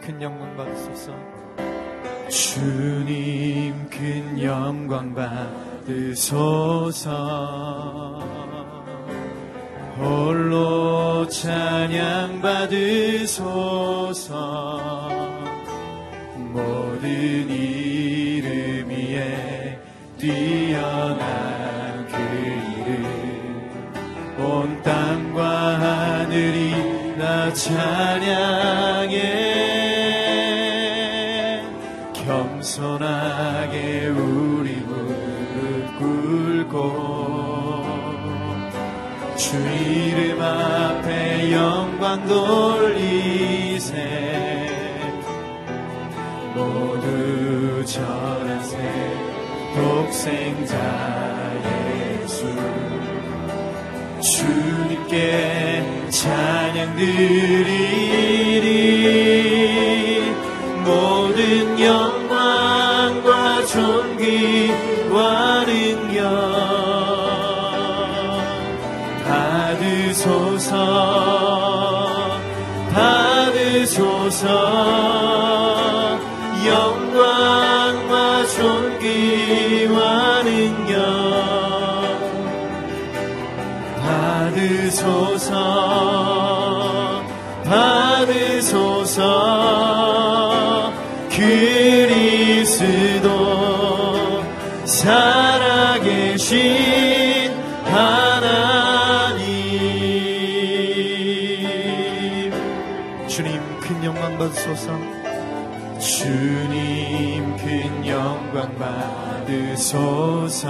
[0.00, 1.12] 큰 영광 받으소서.
[2.28, 7.10] 주님 큰 영광 받으소서.
[9.98, 13.60] 홀로 찬양 받으소서.
[16.36, 19.78] 모든 이름 위에
[20.18, 22.16] 뛰어난 그
[22.80, 23.04] 이름.
[24.38, 28.99] 온 땅과 하늘이 나 찬양
[39.50, 43.96] 주 이름 앞에 영광 돌리세.
[46.54, 48.78] 모두 절하세.
[49.74, 50.76] 독생자
[52.22, 52.46] 예수.
[54.20, 58.09] 주님께 찬양 드리리
[73.90, 74.46] 받으소서.
[76.64, 80.94] 영광과 존귀와 능력.
[84.00, 85.50] 받으소서.
[87.64, 89.20] 받으소서.
[91.30, 92.70] 그리스도
[94.84, 96.89] 살아계신
[104.40, 104.98] 받으소서.
[105.98, 110.66] 주님 큰 영광 받으소서.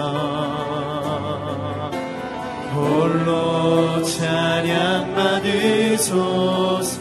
[2.74, 6.98] 홀로 찬양 받으소서.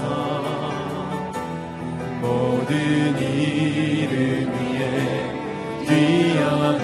[2.21, 4.85] 모든 이름 위에
[5.87, 6.83] 뛰어난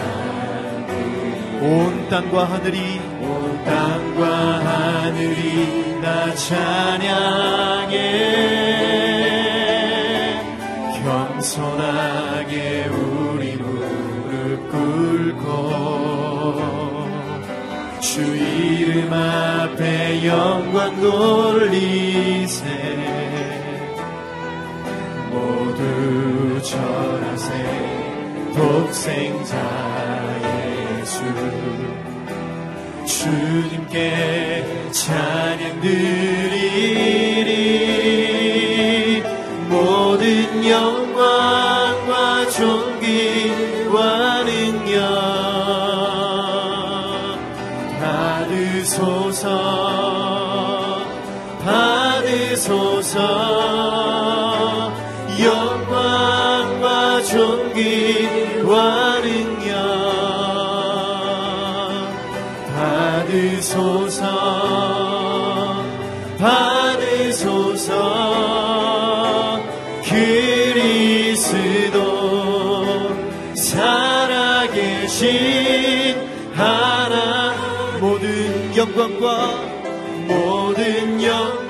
[1.62, 4.26] 온 땅과 하늘이 온 땅과
[4.66, 7.96] 하늘이 나 찬양해
[11.46, 15.46] 겸손하게 우리 무릎 꿇고
[18.00, 22.66] 주 이름 앞에 영광 돌리세
[25.30, 27.54] 모두 절하세
[28.56, 29.56] 독생자
[31.00, 31.22] 예수.
[33.06, 36.25] 주님께 찬양 드
[49.46, 51.06] 받으소서.
[51.64, 53.16] 받으소서.
[55.40, 58.74] 영광과 존귀와
[59.22, 59.76] 능력
[62.76, 64.24] 받으소서.
[66.40, 67.92] 받으소서.
[70.04, 71.96] 그리스도
[73.54, 75.26] 살아계신
[78.96, 79.48] 영광과
[80.26, 81.65] 모든 영광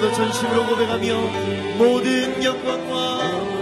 [0.00, 1.20] 더 전심으로 고백하며
[1.78, 3.53] 모든 영광과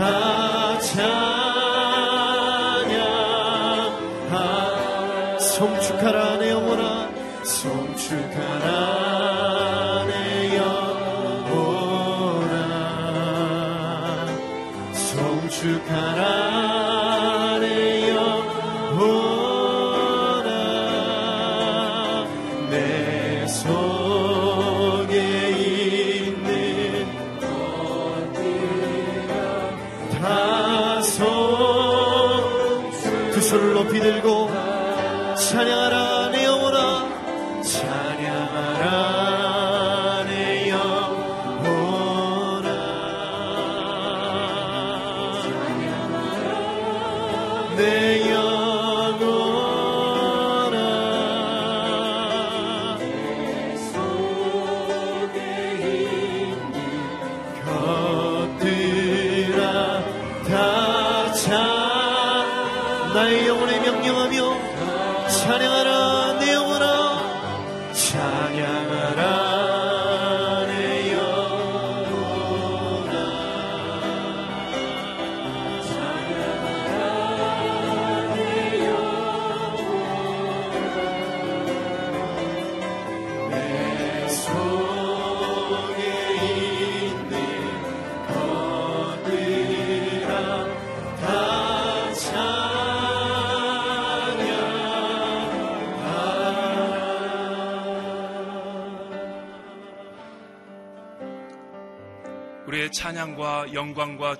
[0.00, 1.08] 다 찬양하
[5.38, 7.10] 성축하라 내 영혼아.
[7.44, 8.99] 성축하라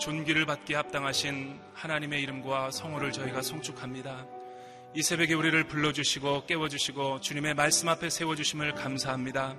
[0.01, 4.27] 존귀를 받기에 합당하신 하나님의 이름과 성호를 저희가 송축합니다.
[4.95, 9.57] 이 새벽에 우리를 불러주시고 깨워주시고 주님의 말씀 앞에 세워주심을 감사합니다.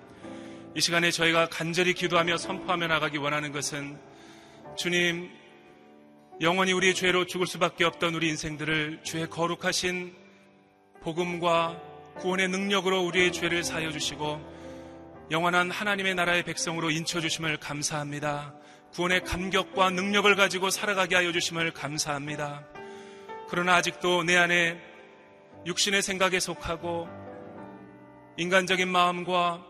[0.76, 4.00] 이 시간에 저희가 간절히 기도하며 선포하며 나가기 원하는 것은
[4.76, 5.30] 주님,
[6.42, 10.16] 영원히 우리의 죄로 죽을 수밖에 없던 우리 인생들을 주의 거룩하신
[11.02, 11.80] 복음과
[12.18, 14.42] 구원의 능력으로 우리의 죄를 사여 주시고
[15.30, 18.56] 영원한 하나님의 나라의 백성으로 인쳐 주심을 감사합니다.
[18.94, 22.66] 구원의 감격과 능력을 가지고 살아가게 하여 주심을 감사합니다.
[23.50, 24.78] 그러나 아직도 내 안에
[25.66, 27.08] 육신의 생각에 속하고
[28.38, 29.66] 인간적인 마음과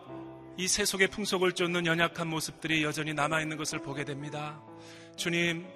[0.58, 4.62] 이 세속의 풍속을 쫓는 연약한 모습들이 여전히 남아있는 것을 보게 됩니다.
[5.16, 5.68] 주님,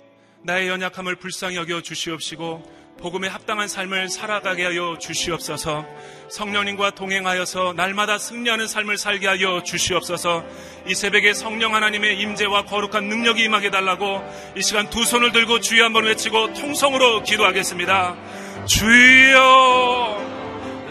[0.44, 5.86] 나의 연약함을 불쌍히 여겨 주시옵시고 복음에 합당한 삶을 살아가게 하여 주시옵소서.
[6.30, 10.44] 성령님과 동행하여서 날마다 승리하는 삶을 살게 하여 주시옵소서.
[10.88, 14.24] 이 새벽에 성령 하나님의 임재와 거룩한 능력이 임하게 달라고
[14.56, 18.16] 이 시간 두 손을 들고 주여 한번 외치고 통성으로 기도하겠습니다.
[18.66, 20.36] 주여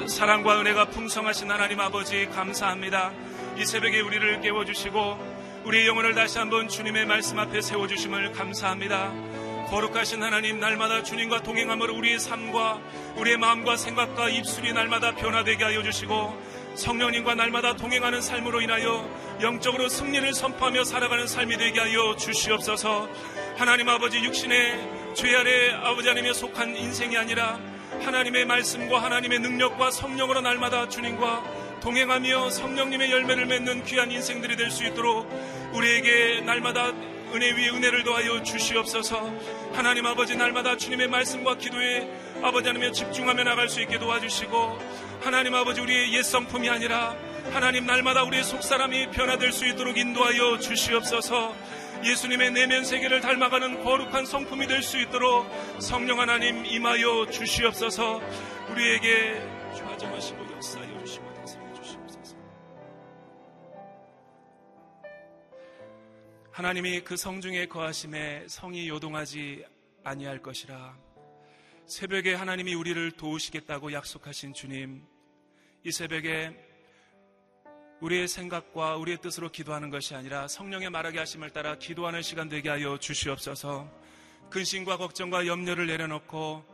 [0.07, 3.13] 사랑과 은혜가 풍성하신 하나님 아버지 감사합니다.
[3.59, 9.13] 이 새벽에 우리를 깨워 주시고 우리의 영혼을 다시 한번 주님의 말씀 앞에 세워 주심을 감사합니다
[9.71, 12.81] 거룩하신 하나님 날마다 주님과 동행함으로 우리의 삶과
[13.17, 19.09] 우리의 마음과 생각과 입술이 날마다 변화되게 하여 주시고 성령님과 날마다 동행하는 삶으로 인하여
[19.41, 23.09] 영적으로 승리를 선포하며 살아가는 삶이 되게 하여 주시옵소서.
[23.57, 27.61] 하나님 아버지 육신의 죄 아래 아버지 하나님에 속한 인생이 아니라
[28.03, 31.45] 하나님의 말씀과 하나님의 능력과 성령으로 날마다 주님과
[31.81, 35.29] 동행하며 성령님의 열매를 맺는 귀한 인생들이 될 수 있도록
[35.73, 36.93] 우리에게 날마다
[37.35, 39.33] 은혜 위에 은혜를 더하여 주시옵소서.
[39.73, 42.09] 하나님 아버지 날마다 주님의 말씀과 기도에
[42.43, 44.79] 아버지 하나님에 집중하며 나갈 수 있게 도와주시고
[45.21, 47.17] 하나님 아버지 우리의 옛 성품이 아니라
[47.53, 51.57] 하나님 날마다 우리의 속사람이 변화될 수 있도록 인도하여 주시옵소서.
[52.05, 55.47] 예수님의 내면 세계를 닮아가는 거룩한 성품이 될 수 있도록
[55.81, 58.23] 성령 하나님 임하여 주시옵소서.
[58.71, 59.43] 우리에게
[59.77, 60.54] 좌정하시고
[66.55, 69.65] 하나님이 그 성중에 거하심에 성이 요동하지
[70.05, 70.97] 아니할 것이라
[71.89, 75.05] 새벽에 하나님이 우리를 도우시겠다고 약속하신 주님
[75.83, 76.55] 이 새벽에
[78.01, 82.99] 우리의 생각과 우리의 뜻으로 기도하는 것이 아니라 성령의 말하게 하심을 따라 기도하는 시간 되게 하여
[82.99, 83.91] 주시옵소서.
[84.51, 86.65] 근심과 걱정과 염려를 내려놓고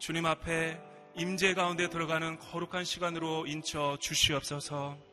[0.00, 0.76] 주님 앞에
[1.14, 5.09] 임재 가운데 들어가는 거룩한 시간으로 인쳐 주시옵소서.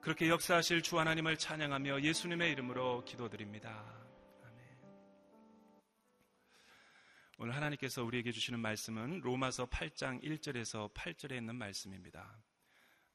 [0.00, 3.84] 그렇게 역사하실 주 하나님을 찬양하며 예수님의 이름으로 기도드립니다.
[7.36, 12.34] 오늘 하나님께서 우리에게 주시는 말씀은 로마서 8장 1절에서 8절에 있는 말씀입니다.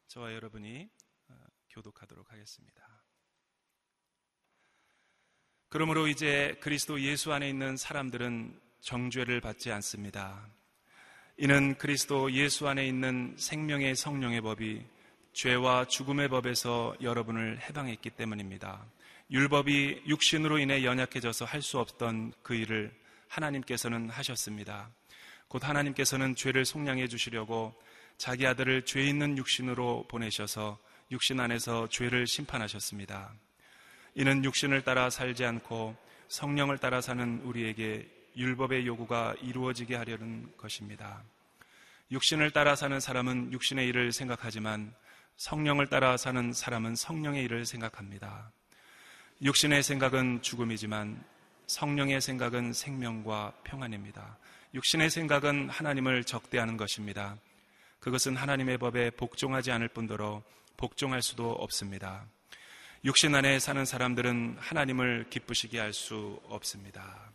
[0.09, 0.87] 저와 여러분이
[1.71, 3.03] 교독하도록 하겠습니다.
[5.69, 10.47] 그러므로 이제 그리스도 예수 안에 있는 사람들은 정죄를 받지 않습니다.
[11.37, 14.94] 이는 그리스도 예수 안에 있는 생명의 성령의 법이
[15.35, 18.85] 죄와 죽음의 법에서 여러분을 해방했기 때문입니다.
[19.29, 22.93] 율법이 육신으로 인해 연약해져서 할 수 없던 그 일을
[23.27, 24.89] 하나님께서는 하셨습니다.
[25.49, 27.73] 곧 하나님께서는 죄를 속량해 주시려고
[28.17, 30.79] 자기 아들을 죄 있는 육신으로 보내셔서
[31.11, 33.33] 육신 안에서 죄를 심판하셨습니다.
[34.13, 35.97] 이는 육신을 따라 살지 않고
[36.29, 41.21] 성령을 따라 사는 우리에게 율법의 요구가 이루어지게 하려는 것입니다.
[42.11, 44.93] 육신을 따라 사는 사람은 육신의 일을 생각하지만
[45.37, 48.51] 성령을 따라 사는 사람은 성령의 일을 생각합니다.
[49.41, 51.23] 육신의 생각은 죽음이지만
[51.67, 54.37] 성령의 생각은 생명과 평안입니다.
[54.73, 57.37] 육신의 생각은 하나님을 적대하는 것입니다.
[57.99, 60.41] 그것은 하나님의 법에 복종하지 않을 뿐더러
[60.77, 62.25] 복종할 수도 없습니다.
[63.03, 67.31] 육신 안에 사는 사람들은 하나님을 기쁘시게 할 수 없습니다.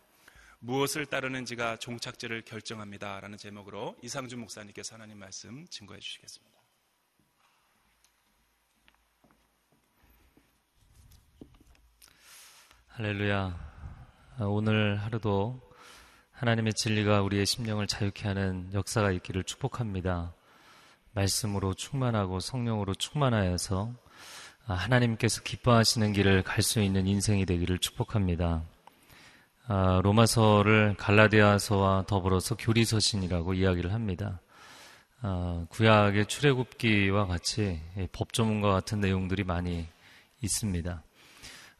[0.59, 3.19] 무엇을 따르는지가 종착지를 결정합니다.
[3.19, 6.60] 라는 제목으로 이상준 목사님께서 하나님 말씀 증거해 주시겠습니다.
[12.93, 13.57] 할렐루야.
[14.41, 15.61] 오늘 하루도
[16.33, 20.33] 하나님의 진리가 우리의 심령을 자유케 하는 역사가 있기를 축복합니다.
[21.13, 23.93] 말씀으로 충만하고 성령으로 충만하여서
[24.65, 28.63] 하나님께서 기뻐하시는 길을 갈 수 있는 인생이 되기를 축복합니다.
[29.67, 34.41] 아, 로마서를 갈라디아서와 더불어서 교리서신이라고 이야기를 합니다.
[35.21, 37.79] 아, 구약의 출애굽기와 같이
[38.11, 39.87] 법 조문과 같은 내용들이 많이
[40.41, 41.03] 있습니다.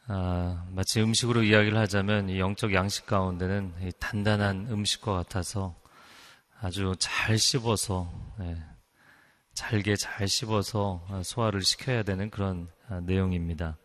[0.07, 5.75] 아, 마치 음식으로 이야기를 하자면 영적 양식 가운데는 단단한 음식과 같아서
[6.59, 8.57] 아주 잘 씹어서 예,
[9.53, 12.69] 잘게 잘 씹어서 소화를 시켜야 되는 그런
[13.03, 13.77] 내용입니다.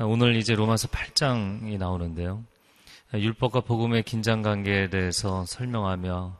[0.00, 2.44] 오늘 이제 로마서 8장이 나오는데요.
[3.12, 6.36] 율법과 복음의 긴장 관계에 대해서 설명하며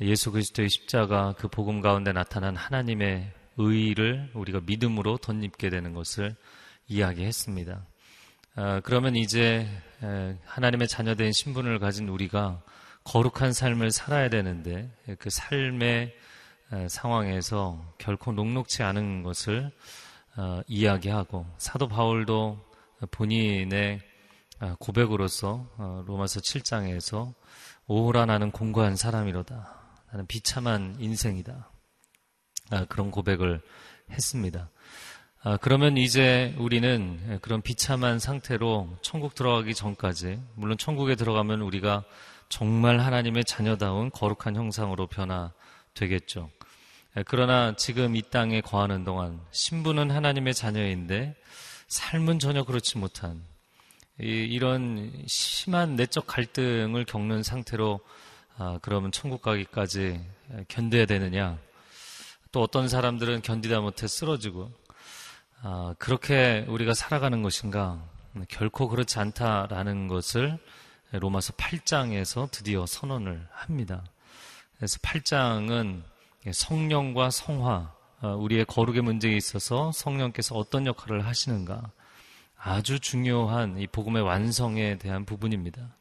[0.00, 6.34] 예수 그리스도의 십자가 그 복음 가운데 나타난 하나님의 의를 우리가 믿음으로 덧입게 되는 것을
[6.88, 7.86] 이야기했습니다.
[8.60, 9.68] 아, 그러면 이제
[10.44, 12.60] 하나님의 자녀된 신분을 가진 우리가
[13.04, 16.12] 거룩한 삶을 살아야 되는데 그 삶의
[16.88, 19.70] 상황에서 결코 녹록치 않은 것을
[20.36, 22.58] 어, 이야기하고 사도 바울도
[23.12, 24.00] 본인의
[24.58, 27.34] 아, 고백으로서 어, 로마서 7장에서
[27.86, 30.00] 오호라 나는 공고한 사람이로다.
[30.10, 31.70] 나는 비참한 인생이다.
[32.70, 33.60] 아, 그런 고백을
[34.10, 34.68] 했습니다.
[35.44, 42.02] 아, 그러면 이제 우리는 그런 비참한 상태로 천국 들어가기 전까지, 물론 천국에 들어가면 우리가
[42.48, 46.50] 정말 하나님의 자녀다운 거룩한 형상으로 변화되겠죠.
[47.26, 51.36] 그러나 지금 이 땅에 거하는 동안 신부는 하나님의 자녀인데
[51.86, 53.42] 삶은 전혀 그렇지 못한
[54.18, 58.00] 이런 심한 내적 갈등을 겪는 상태로
[58.56, 60.20] 아, 그러면 천국 가기까지
[60.66, 61.58] 견뎌야 되느냐?
[62.50, 64.72] 또 어떤 사람들은 견디다 못해 쓰러지고
[65.60, 68.00] 아, 그렇게 우리가 살아가는 것인가?
[68.48, 70.56] 결코 그렇지 않다라는 것을
[71.10, 74.04] 로마서 8장에서 드디어 선언을 합니다.
[74.76, 76.02] 그래서 8장은
[76.52, 81.90] 성령과 성화, 아, 우리의 거룩의 문제에 있어서 성령께서 어떤 역할을 하시는가,
[82.56, 85.96] 아주 중요한 이 복음의 완성에 대한 부분입니다.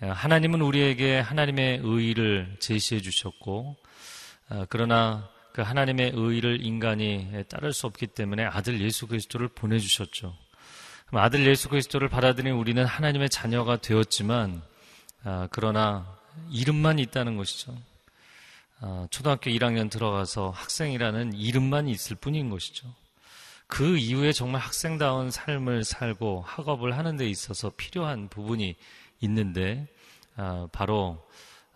[0.00, 3.76] 하나님은 우리에게 하나님의 의의를 제시해 주셨고,
[4.50, 10.32] 어, 그러나 그 하나님의 의의를 인간이 따를 수 없기 때문에 아들 예수 그리스도를 보내주셨죠.
[11.10, 14.62] 아들 예수 그리스도를 받아들인 우리는 하나님의 자녀가 되었지만,
[15.24, 16.16] 아, 그러나
[16.52, 17.76] 이름만 있다는 것이죠.
[18.78, 22.86] 아, 초등학교 1학년 들어가서 학생이라는 이름만 있을 뿐인 것이죠.
[23.66, 28.76] 그 이후에 정말 학생다운 삶을 살고 학업을 하는 데 있어서 필요한 부분이
[29.22, 29.88] 있는데
[30.36, 31.28] 아, 바로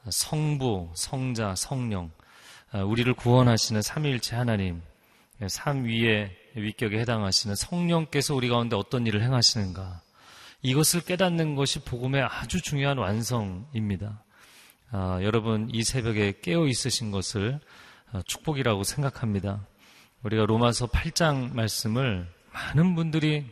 [0.08, 2.21] 성부, 성자, 성령 아,
[2.74, 4.80] 우리를 구원하시는 삼위일체 하나님
[5.46, 10.00] 삼위의 위격에 해당하시는 성령께서 우리 가운데 어떤 일을 행하시는가
[10.62, 14.24] 이것을 깨닫는 것이 복음의 아주 중요한 완성입니다.
[14.90, 17.60] 아, 여러분 이 새벽에 깨어 있으신 것을
[18.26, 19.66] 축복이라고 생각합니다.
[20.22, 23.46] 우리가 로마서 8장 말씀을 많은 분들이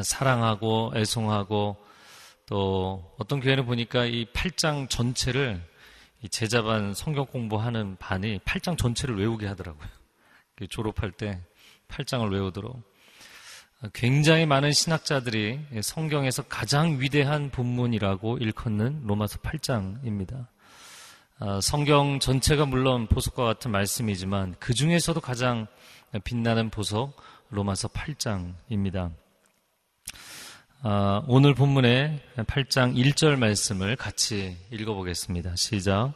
[0.00, 1.76] 사랑하고 애송하고
[2.46, 5.60] 또 어떤 교회는 보니까 이 8장 전체를
[6.24, 9.86] 이 제자반 성경 공부하는 반이 8장 전체를 외우게 하더라고요.
[10.70, 11.38] 졸업할 때
[11.88, 12.82] 8장을 외우도록.
[13.92, 20.46] 굉장히 많은 신학자들이 성경에서 가장 위대한 본문이라고 일컫는 로마서 8장입니다.
[21.40, 25.66] 어, 성경 전체가 물론 보석과 같은 말씀이지만 그 중에서도 가장
[26.24, 29.12] 빛나는 보석 로마서 8장입니다.
[30.86, 35.56] 어, 오늘 본문의 8장 1절 말씀을 같이 읽어보겠습니다.
[35.56, 36.12] 시작.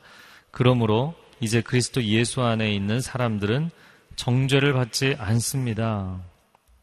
[0.50, 3.70] 그러므로 이제 그리스도 예수 안에 있는 사람들은
[4.16, 6.20] 정죄를 받지 않습니다.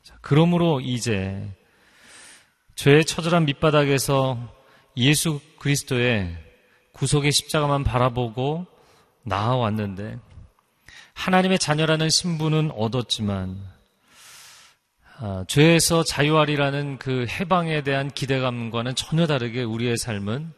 [0.02, 1.48] 자, 그러므로 이제
[2.74, 4.40] 죄의 처절한 밑바닥에서
[4.98, 6.36] 예수 그리스도의
[6.92, 8.66] 구속의 십자가만 바라보고
[9.22, 10.18] 나아왔는데
[11.14, 13.75] 하나님의 자녀라는 신분은 얻었지만
[15.18, 20.52] 아, 죄에서 자유하리라는 그 해방에 대한 기대감과는 전혀 다르게 우리의 삶은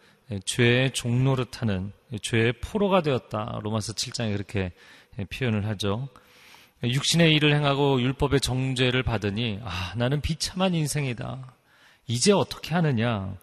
[0.46, 1.92] 죄의 종로를타는
[2.24, 3.60] 죄의 포로가 되었다.
[3.62, 4.72] 로마서 7장에 그렇게
[5.32, 6.10] 표현을 하죠.
[6.84, 11.54] 육신의 일을 행하고 율법의 정죄를 받으니 아 나는 비참한 인생이다.
[12.08, 13.36] 이제 어떻게 하느냐?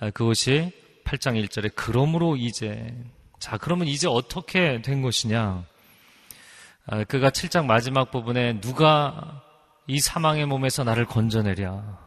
[0.00, 0.72] 아, 그것이
[1.04, 2.94] 8장 1절에 그러므로 이제
[3.38, 5.64] 자 그러면 이제 어떻게 된 것이냐?
[6.86, 9.42] 아, 그가 7장 마지막 부분에 누가
[9.86, 12.06] 이 사망의 몸에서 나를 건져내랴?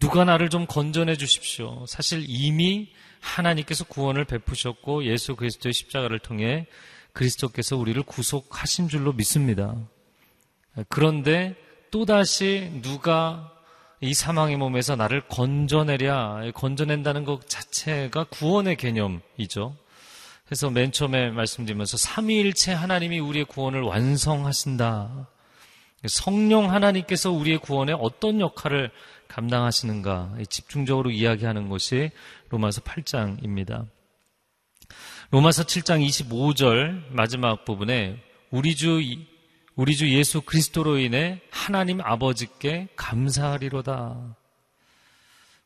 [0.00, 1.84] 누가 나를 좀 건져내 주십시오.
[1.86, 6.66] 사실 이미 하나님께서 구원을 베푸셨고 예수 그리스도의 십자가를 통해
[7.12, 9.74] 그리스도께서 우리를 구속하신 줄로 믿습니다.
[10.88, 11.56] 그런데
[11.90, 13.52] 또다시 누가
[14.00, 19.76] 이 사망의 몸에서 나를 건져내랴, 건져낸다는 것 자체가 구원의 개념이죠.
[20.44, 25.28] 그래서 맨 처음에 말씀드리면서 삼위일체 하나님이 우리의 구원을 완성하신다.
[26.06, 28.90] 성령 하나님께서 우리의 구원에 어떤 역할을
[29.26, 32.10] 감당하시는가 집중적으로 이야기하는 것이
[32.50, 33.86] 로마서 8장입니다.
[35.30, 39.00] 로마서 7장 25절 마지막 부분에 우리 주
[39.74, 44.36] 우리 주 예수 그리스도로 인해 하나님 아버지께 감사하리로다.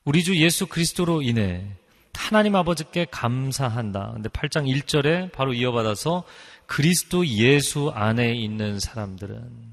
[0.05, 1.67] 우리 주 예수 그리스도로 인해
[2.13, 4.13] 하나님 아버지께 감사한다.
[4.15, 6.25] 근데 8장 1절에 바로 이어받아서
[6.67, 9.72] 그리스도 예수 안에 있는 사람들은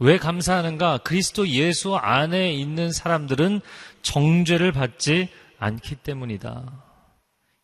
[0.00, 0.98] 왜 감사하는가?
[0.98, 3.60] 그리스도 예수 안에 있는 사람들은
[4.00, 6.84] 정죄를 받지 않기 때문이다.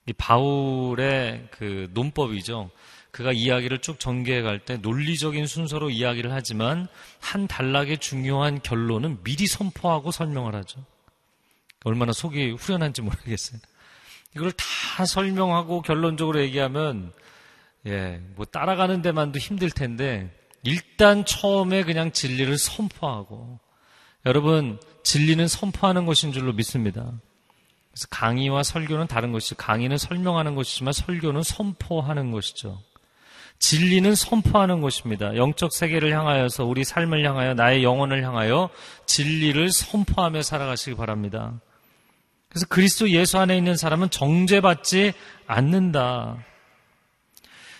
[0.06, 2.70] 이 바울의 그 논법이죠.
[3.10, 6.86] 그가 이야기를 쭉 전개해 갈 때 논리적인 순서로 이야기를 하지만
[7.20, 10.84] 한 단락의 중요한 결론은 미리 선포하고 설명을 하죠.
[11.84, 13.58] 얼마나 속이 후련한지 모르겠어요.
[14.36, 17.14] 이걸 다 설명하고 결론적으로 얘기하면
[17.86, 20.35] 예, 뭐 따라가는 데만도 힘들 텐데
[20.66, 23.60] 일단 처음에 그냥 진리를 선포하고
[24.26, 27.12] 여러분 진리는 선포하는 것인 줄로 믿습니다.
[27.92, 32.82] 그래서 강의와 설교는 다른 것이 강의는 설명하는 것이지만 설교는 선포하는 것이죠.
[33.58, 35.34] 진리는 선포하는 것입니다.
[35.36, 38.68] 영적 세계를 향하여서 우리 삶을 향하여 나의 영혼을 향하여
[39.06, 41.58] 진리를 선포하며 살아가시기 바랍니다.
[42.48, 45.12] 그래서 그리스도 예수 안에 있는 사람은 정죄받지
[45.46, 46.38] 않는다.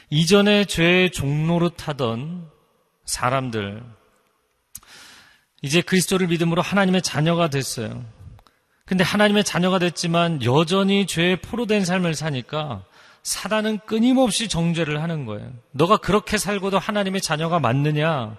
[0.09, 2.56] 이전에 죄의 종로로 타던
[3.07, 3.83] 사람들,
[5.63, 8.05] 이제 그리스도를 믿음으로 하나님의 자녀가 됐어요.
[8.85, 12.85] 근데 하나님의 자녀가 됐지만 여전히 죄에 포로된 삶을 사니까
[13.23, 15.53] 사단은 끊임없이 정죄를 하는 거예요.
[15.73, 18.37] 너가 그렇게 살고도 하나님의 자녀가 맞느냐?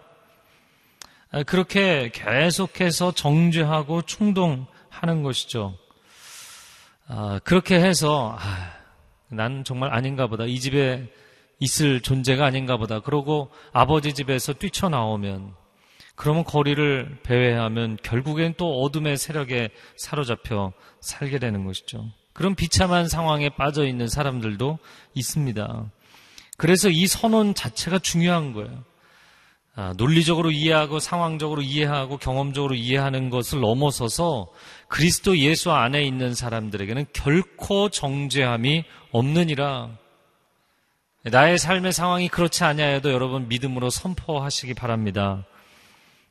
[1.32, 5.77] 아, 그렇게 계속해서 정죄하고 충동하는 것이죠.
[7.10, 8.71] 아, 그렇게 해서 아,
[9.27, 10.45] 난 정말 아닌가 보다.
[10.45, 11.12] 이 집에
[11.60, 13.00] 있을 존재가 아닌가 보다.
[13.00, 15.54] 그러고 아버지 집에서 뛰쳐나오면
[16.15, 22.06] 그러면 거리를 배회하면 결국엔 또 어둠의 세력에 사로잡혀 살게 되는 것이죠.
[22.34, 24.80] 그런 비참한 상황에 빠져 있는 사람들도
[25.13, 25.91] 있습니다.
[26.58, 28.84] 그래서 이 선언 자체가 중요한 거예요.
[29.76, 34.48] 아, 논리적으로 이해하고 상황적으로 이해하고 경험적으로 이해하는 것을 넘어서서
[34.88, 39.91] 그리스도 예수 안에 있는 사람들에게는 결코 정죄함이 없느니라.
[41.32, 45.46] 나의 삶의 상황이 그렇지 않냐해도 여러분 믿음으로 선포하시기 바랍니다.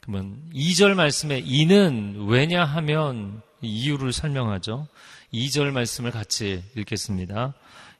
[0.00, 4.86] 그러면 2절 말씀에 이는 왜냐하면 이유를 설명하죠.
[5.32, 7.54] 2절 말씀을 같이 읽겠습니다.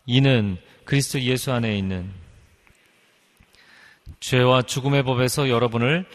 [0.07, 2.11] 이는 그리스도 예수 안에 있는
[4.21, 6.07] 죄와 죽음의 법에서 여러분을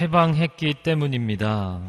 [0.00, 1.80] 해방했기 때문입니다.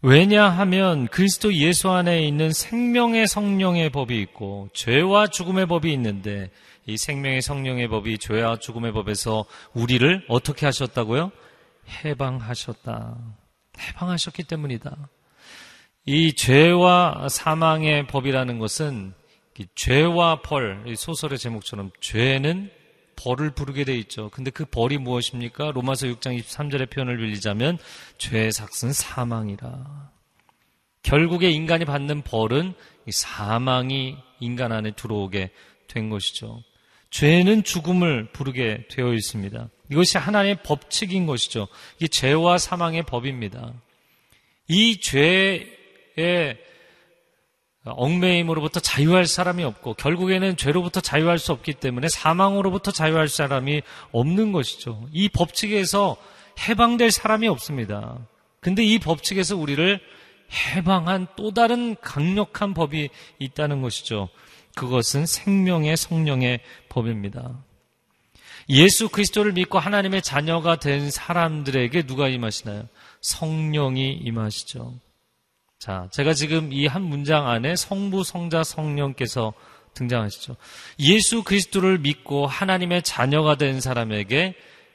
[0.00, 6.50] 왜냐하면 그리스도 예수 안에 있는 생명의 성령의 법이 있고 죄와 죽음의 법이 있는데
[6.86, 11.32] 이 생명의 성령의 법이 죄와 죽음의 법에서 우리를 어떻게 하셨다고요?
[12.04, 13.16] 해방하셨다.
[13.78, 14.96] 해방하셨기 때문이다.
[16.06, 19.14] 이 죄와 사망의 법이라는 것은
[19.74, 22.70] 죄와 벌, 소설의 제목처럼 죄는
[23.16, 24.28] 벌을 부르게 돼 있죠.
[24.30, 25.70] 근데 그 벌이 무엇입니까?
[25.70, 27.78] 로마서 6장 23절의 표현을 빌리자면
[28.18, 30.10] 죄의 삭은 사망이라.
[31.02, 32.74] 결국에 인간이 받는 벌은
[33.08, 35.52] 사망이 인간 안에 들어오게
[35.88, 36.62] 된 것이죠.
[37.14, 39.68] 죄는 죽음을 부르게 되어 있습니다.
[39.88, 41.68] 이것이 하나님의 법칙인 것이죠.
[41.98, 43.72] 이게 죄와 사망의 법입니다.
[44.66, 46.58] 이 죄의
[47.84, 55.06] 얽매임으로부터 자유할 사람이 없고 결국에는 죄로부터 자유할 수 없기 때문에 사망으로부터 자유할 사람이 없는 것이죠.
[55.12, 56.16] 이 법칙에서
[56.68, 58.18] 해방될 사람이 없습니다.
[58.58, 60.00] 근데 이 법칙에서 우리를
[60.52, 64.30] 해방한 또 다른 강력한 법이 있다는 것이죠.
[64.74, 67.64] 그것은 생명의 성령의 법입니다.
[68.68, 72.88] 예수 그리스도를 믿고 하나님의 자녀가 된 사람들에게 누가 임하시나요?
[73.20, 74.94] 성령이 임하시죠.
[75.78, 79.52] 자, 제가 지금 이 한 문장 안에 성부, 성자, 성령께서
[79.92, 80.56] 등장하시죠.
[80.98, 84.54] 예수 그리스도를 믿고 하나님의 자녀가 된 사람에게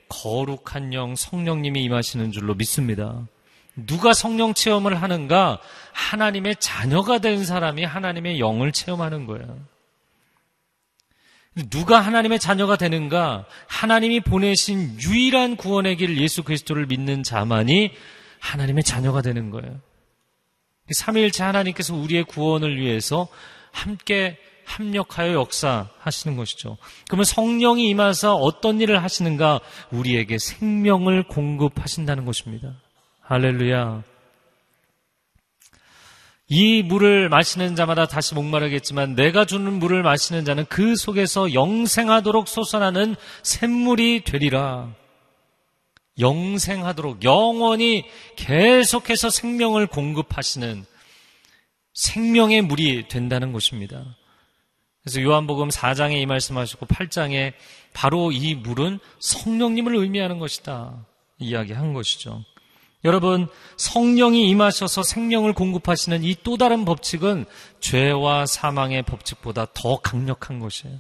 [0.09, 3.27] 거룩한 영 성령님이 임하시는 줄로 믿습니다.
[3.85, 5.59] 누가 성령 체험을 하는가?
[5.91, 9.59] 하나님의 자녀가 된 사람이 하나님의 영을 체험하는 거예요.
[11.69, 13.45] 누가 하나님의 자녀가 되는가?
[13.67, 17.91] 하나님이 보내신 유일한 구원의 길 예수 그리스도를 믿는 자만이
[18.39, 19.79] 하나님의 자녀가 되는 거예요.
[20.91, 23.27] 삼위일체 하나님께서 우리의 구원을 위해서
[23.71, 26.77] 함께 합력하여 역사하시는 것이죠.
[27.07, 29.59] 그러면 성령이 임하서 어떤 일을 하시는가?
[29.91, 32.73] 우리에게 생명을 공급하신다는 것입니다.
[33.29, 34.01] 할렐루야.
[36.47, 43.15] 이 물을 마시는 자마다 다시 목마르겠지만 내가 주는 물을 마시는 자는 그 속에서 영생하도록 솟아나는
[43.43, 44.91] 샘물이 되리라.
[46.17, 48.03] 영생하도록 영원히
[48.35, 50.83] 계속해서 생명을 공급하시는
[51.93, 54.17] 생명의 물이 된다는 것입니다.
[55.03, 57.53] 그래서 요한복음 4장에 이 말씀하셨고 8장에
[57.93, 61.05] 바로 이 물은 성령님을 의미하는 것이다.
[61.37, 62.43] 이야기한 것이죠.
[63.05, 67.45] 여러분, 성령이 임하셔서 생명을 공급하시는 이 또 다른 법칙은
[67.79, 70.99] 죄와 사망의 법칙보다 더 강력한 것이에요.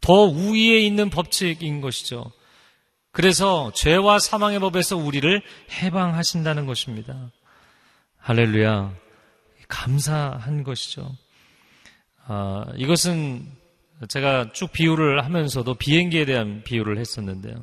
[0.00, 2.32] 더 우위에 있는 법칙인 것이죠.
[3.10, 7.30] 그래서 죄와 사망의 법에서 우리를 해방하신다는 것입니다.
[8.16, 8.94] 할렐루야.
[9.68, 11.14] 감사한 것이죠.
[12.26, 13.46] 아, 이것은
[14.08, 17.54] 제가 쭉 비유를 하면서도 비행기에 대한 비유를 했었는데요.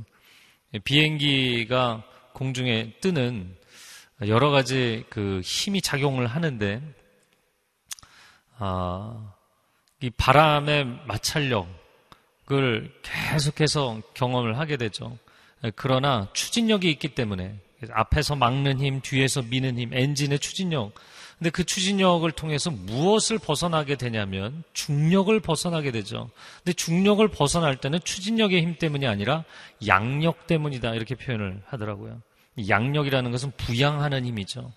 [0.84, 3.56] 비행기가 공중에 뜨는
[4.28, 6.82] 여러 가지 그 힘이 작용을 하는데,
[8.58, 9.34] 아,
[10.02, 11.68] 이 바람의 마찰력을
[13.02, 15.18] 계속해서 경험을 하게 되죠.
[15.76, 17.60] 그러나 추진력이 있기 때문에
[17.92, 20.94] 앞에서 막는 힘, 뒤에서 미는 힘, 엔진의 추진력.
[21.39, 26.30] 근데 그 추진력을 통해서 무엇을 벗어나게 되냐면 중력을 벗어나게 되죠.
[26.58, 29.45] 근데 중력을 벗어날 때는 추진력의 힘 때문이 아니라
[29.88, 30.93] 양력 때문이다.
[30.95, 32.21] 이렇게 표현을 하더라고요.
[32.67, 34.73] 양력이라는 것은 부양하는 힘이죠.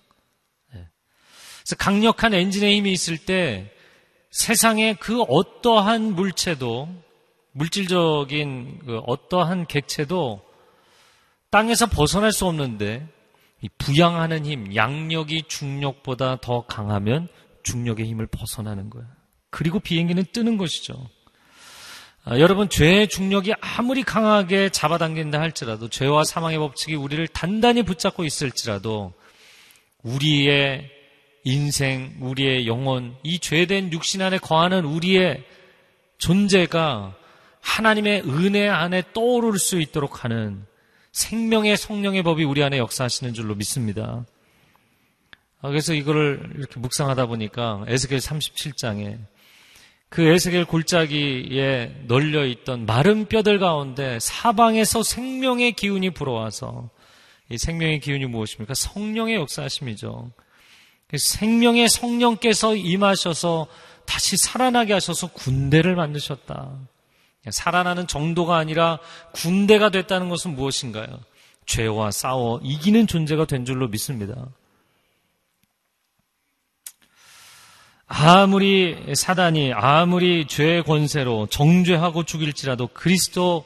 [0.73, 0.87] 네.
[1.63, 3.69] 그래서 강력한 엔진의 힘이 있을 때
[4.31, 6.87] 세상에 그 어떠한 물체도
[7.51, 10.41] 물질적인 그 어떠한 객체도
[11.49, 13.05] 땅에서 벗어날 수 없는데
[13.77, 17.27] 부양하는 힘, 양력이 중력보다 더 강하면
[17.63, 19.07] 중력의 힘을 벗어나는 거예요.
[19.49, 21.09] 그리고 비행기는 뜨는 것이죠.
[22.25, 29.13] 아, 여러분, 죄의 중력이 아무리 강하게 잡아당긴다 할지라도, 죄와 사망의 법칙이 우리를 단단히 붙잡고 있을지라도,
[30.03, 30.89] 우리의
[31.43, 35.43] 인생, 우리의 영혼, 이 죄된 육신 안에 거하는 우리의
[36.17, 37.15] 존재가
[37.59, 40.65] 하나님의 은혜 안에 떠오를 수 있도록 하는
[41.13, 44.25] 생명의 성령의 법이 우리 안에 역사하시는 줄로 믿습니다.
[45.61, 49.19] 아, 그래서 이거를 이렇게 묵상하다 보니까 에스겔 37장에
[50.09, 56.89] 그 에스겔 골짜기에 널려 있던 마른 뼈들 가운데 사방에서 생명의 기운이 불어와서
[57.49, 58.73] 이 생명의 기운이 무엇입니까?
[58.73, 60.31] 성령의 역사하심이죠.
[61.15, 63.67] 생명의 성령께서 임하셔서
[64.05, 66.79] 다시 살아나게 하셔서 군대를 만드셨다.
[67.49, 68.99] 살아나는 정도가 아니라
[69.33, 71.19] 군대가 됐다는 것은 무엇인가요?
[71.65, 74.47] 죄와 싸워 이기는 존재가 된 줄로 믿습니다.
[78.05, 83.65] 아무리 사단이 아무리 죄의 권세로 정죄하고 죽일지라도 그리스도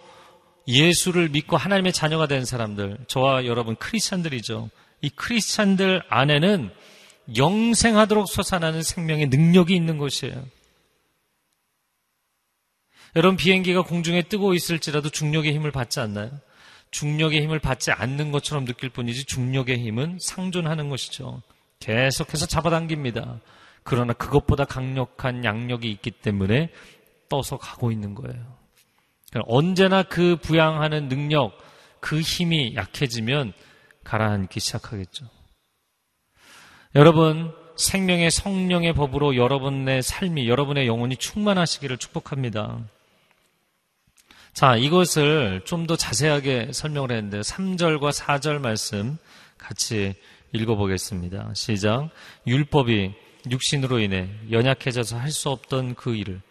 [0.68, 4.70] 예수를 믿고 하나님의 자녀가 된 사람들, 저와 여러분 크리스찬들이죠.
[5.02, 6.72] 이 크리스찬들 안에는
[7.36, 10.46] 영생하도록 솟아나는 생명의 능력이 있는 것이에요.
[13.18, 16.30] 여러분 비행기가 공중에 뜨고 있을지라도 중력의 힘을 받지 않나요?
[16.92, 21.42] 중력의 힘을 받지 않는 것처럼 느낄 뿐이지 중력의 힘은 상존하는 것이죠.
[21.80, 23.40] 계속해서 잡아당깁니다.
[23.82, 26.70] 그러나 그것보다 강력한 양력이 있기 때문에
[27.28, 28.40] 떠서 가고 있는 거예요.
[29.32, 31.58] 그러니까 언제나 그 부양하는 능력,
[32.00, 33.52] 그 힘이 약해지면
[34.04, 35.26] 가라앉기 시작하겠죠.
[36.94, 42.86] 여러분, 생명의 성령의 법으로 여러분의 삶이, 여러분의 영혼이 충만하시기를 축복합니다.
[44.58, 49.20] 자, 이것을 좀 더 자세하게 설명을 했는데 3절과 4절 말씀
[49.60, 50.16] 같이
[50.52, 51.52] 읽어보겠습니다.
[51.54, 52.10] 시작.
[52.48, 53.14] 율법이
[53.52, 56.42] 육신으로 인해 연약해져서 할 수 없던 그 일을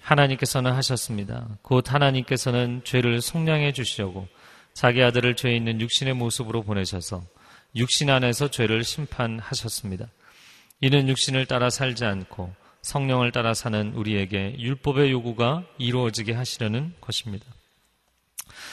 [0.00, 1.46] 하나님께서는 하셨습니다.
[1.62, 4.26] 곧 하나님께서는 죄를 속량해 주시려고
[4.74, 7.22] 자기 아들을 죄 있는 육신의 모습으로 보내셔서
[7.76, 10.08] 육신 안에서 죄를 심판하셨습니다.
[10.80, 17.46] 이는 육신을 따라 살지 않고 성령을 따라 사는 우리에게 율법의 요구가 이루어지게 하시려는 것입니다.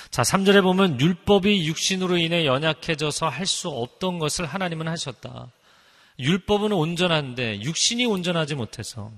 [0.09, 5.51] 자, 3절에 보면 율법이 육신으로 인해 연약해져서 할 수 없던 것을 하나님은 하셨다.
[6.19, 9.11] 율법은 온전한데 육신이 온전하지 못해서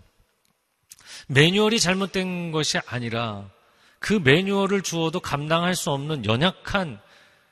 [1.27, 3.49] 매뉴얼이 잘못된 것이 아니라
[3.99, 6.99] 그 매뉴얼을 주어도 감당할 수 없는 연약한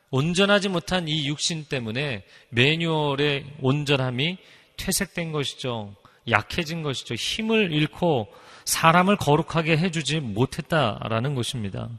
[0.09, 4.37] 온전하지 못한 이 육신 때문에 매뉴얼의 온전함이
[4.77, 5.95] 퇴색된 것이죠.
[6.29, 7.13] 약해진 것이죠.
[7.15, 8.27] 힘을 잃고
[8.65, 11.89] 사람을 거룩하게 해주지 못했다라는 것입니다.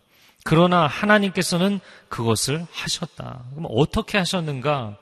[0.44, 3.44] 그러나 하나님께서는 그것을 하셨다.
[3.50, 4.96] 그럼 어떻게 하셨는가?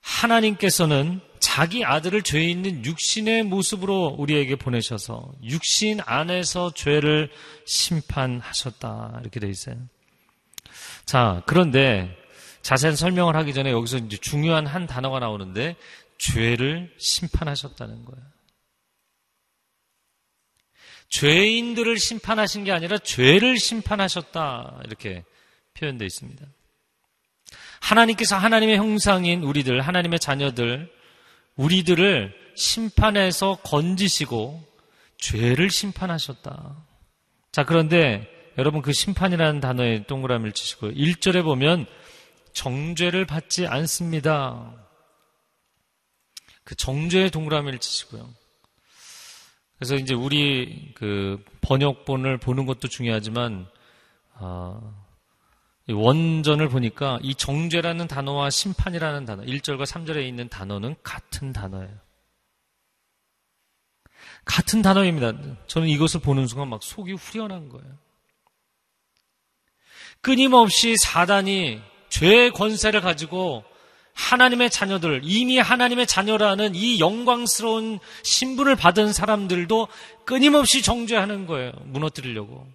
[0.00, 7.30] 하나님께서는 자기 아들을 죄 있는 육신의 모습으로 우리에게 보내셔서 육신 안에서 죄를
[7.64, 9.18] 심판하셨다.
[9.22, 9.76] 이렇게 돼 있어요.
[11.04, 12.16] 자, 그런데
[12.62, 15.76] 자세한 설명을 하기 전에 여기서 이제 중요한 한 단어가 나오는데
[16.18, 18.24] 죄를 심판하셨다는 거예요.
[21.08, 24.80] 죄인들을 심판하신 게 아니라 죄를 심판하셨다.
[24.84, 25.24] 이렇게
[25.74, 26.44] 표현되어 있습니다.
[27.80, 30.92] 하나님께서 하나님의 형상인 우리들, 하나님의 자녀들,
[31.56, 34.62] 우리들을 심판해서 건지시고
[35.18, 36.76] 죄를 심판하셨다.
[37.52, 40.92] 자, 그런데 여러분 그 심판이라는 단어에 동그라미를 치시고요.
[40.92, 41.86] 1절에 보면
[42.52, 44.85] 정죄를 받지 않습니다.
[46.66, 48.28] 그 정죄의 동그라미를 치시고요.
[49.78, 53.68] 그래서 이제 우리 그 번역본을 보는 것도 중요하지만
[54.34, 55.06] 어,
[55.88, 61.94] 원전을 보니까 이 정죄라는 단어와 심판이라는 단어, 1절과 3절에 있는 단어는 같은 단어예요.
[64.44, 65.34] 같은 단어입니다.
[65.68, 67.96] 저는 이것을 보는 순간 막 속이 후련한 거예요.
[70.20, 73.62] 끊임없이 사단이 죄의 권세를 가지고
[74.16, 79.88] 하나님의 자녀들, 이미 하나님의 자녀라는 이 영광스러운 신분을 받은 사람들도
[80.24, 81.72] 끊임없이 정죄하는 거예요.
[81.84, 82.66] 무너뜨리려고.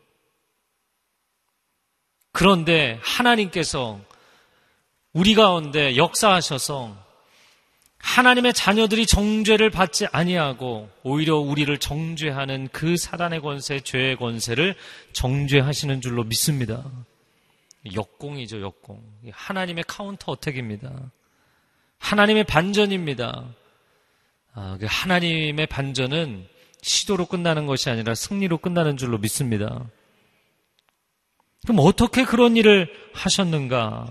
[2.32, 4.00] 그런데 하나님께서
[5.14, 6.96] 우리 가운데 역사하셔서
[7.98, 14.76] 하나님의 자녀들이 정죄를 받지 아니하고 오히려 우리를 정죄하는 그 사단의 권세, 죄의 권세를
[15.14, 16.84] 정죄하시는 줄로 믿습니다.
[17.94, 19.04] 역공이죠, 역공.
[19.32, 21.12] 하나님의 counter attack입니다.
[22.02, 23.46] 하나님의 반전입니다.
[24.54, 26.48] 아, 그 하나님의 반전은
[26.82, 29.86] 시도로 끝나는 것이 아니라 승리로 끝나는 줄로 믿습니다.
[31.64, 34.08] 그럼 어떻게 그런 일을 하셨는가?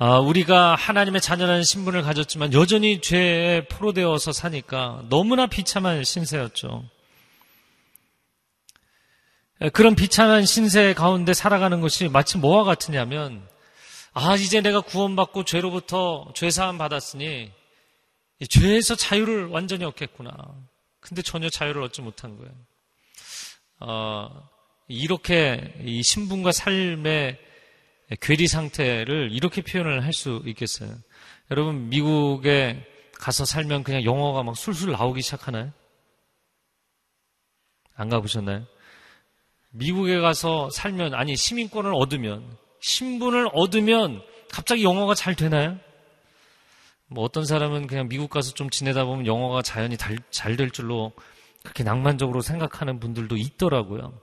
[0.00, 6.84] 아, 우리가 하나님의 자녀라는 신분을 가졌지만 여전히 죄에 포로되어서 사니까 너무나 비참한 신세였죠.
[9.72, 13.46] 그런 비참한 신세 가운데 살아가는 것이 마치 뭐와 같으냐면,
[14.20, 17.52] 아, 이제 내가 구원받고 죄로부터 죄사함 받았으니,
[18.48, 20.32] 죄에서 자유를 완전히 얻겠구나.
[20.98, 22.52] 근데 전혀 자유를 얻지 못한 거예요.
[23.78, 24.48] 어,
[24.88, 27.38] 이렇게 이 신분과 삶의
[28.20, 30.96] 괴리 상태를 이렇게 표현을 할 수 있겠어요.
[31.52, 32.84] 여러분, 미국에
[33.20, 35.72] 가서 살면 그냥 영어가 막 술술 나오기 시작하나요?
[37.94, 38.66] 안 가보셨나요?
[39.70, 45.78] 미국에 가서 살면, 아니, 시민권을 얻으면, 신분을 얻으면 갑자기 영어가 잘 되나요?
[47.06, 51.12] 뭐 어떤 사람은 그냥 미국 가서 좀 지내다 보면 영어가 자연히 잘 될 줄로
[51.62, 54.18] 그렇게 낭만적으로 생각하는 분들도 있더라고요.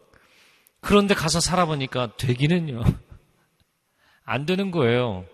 [0.81, 2.81] 그런데 가서 살아보니까 되기는요.
[4.23, 5.25] 안 되는 거예요.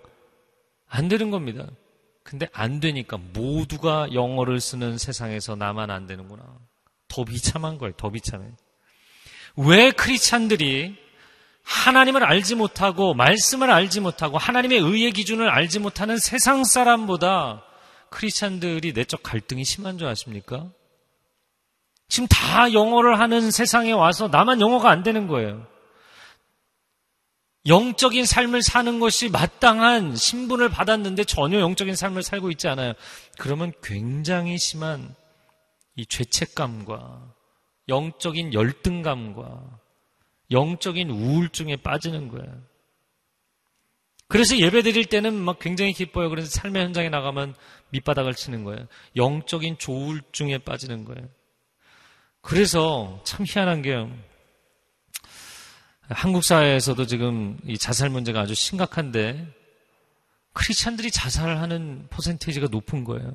[0.88, 1.68] 안 되는 겁니다.
[2.24, 6.44] 근데 안 되니까 모두가 영어를 쓰는 세상에서 나만 안 되는구나.
[7.08, 7.94] 더 비참한 거예요.
[7.98, 8.48] 더 비참해.
[9.58, 10.96] 왜 크리스찬들이
[11.72, 17.64] 하나님을 알지 못하고 말씀을 알지 못하고 하나님의 의의 기준을 알지 못하는 세상 사람보다
[18.10, 20.70] 크리스찬들이 내적 갈등이 심한 줄 아십니까?
[22.10, 25.66] 지금 다 영어를 하는 세상에 와서 나만 영어가 안 되는 거예요.
[27.68, 32.94] 영적인 삶을 사는 것이 마땅한 신분을 받았는데 전혀 영적인 삶을 살고 있지 않아요.
[33.38, 35.16] 그러면 굉장히 심한
[35.96, 37.34] 이 죄책감과
[37.88, 39.81] 영적인 열등감과
[40.52, 42.72] 영적인 우울증에 빠지는 거예요.
[44.28, 46.30] 그래서 예배 드릴 때는 막 굉장히 기뻐요.
[46.30, 47.54] 그래서 삶의 현장에 나가면
[47.90, 48.88] 밑바닥을 치는 거예요.
[49.18, 51.28] 영적인 조울증에 빠지는 거예요.
[52.42, 54.08] 그래서 참 희한한 게
[56.10, 59.48] 한국 사회에서도 지금 이 자살 문제가 아주 심각한데
[60.54, 63.34] 크리스찬들이 자살하는 퍼센테이지가 높은 거예요.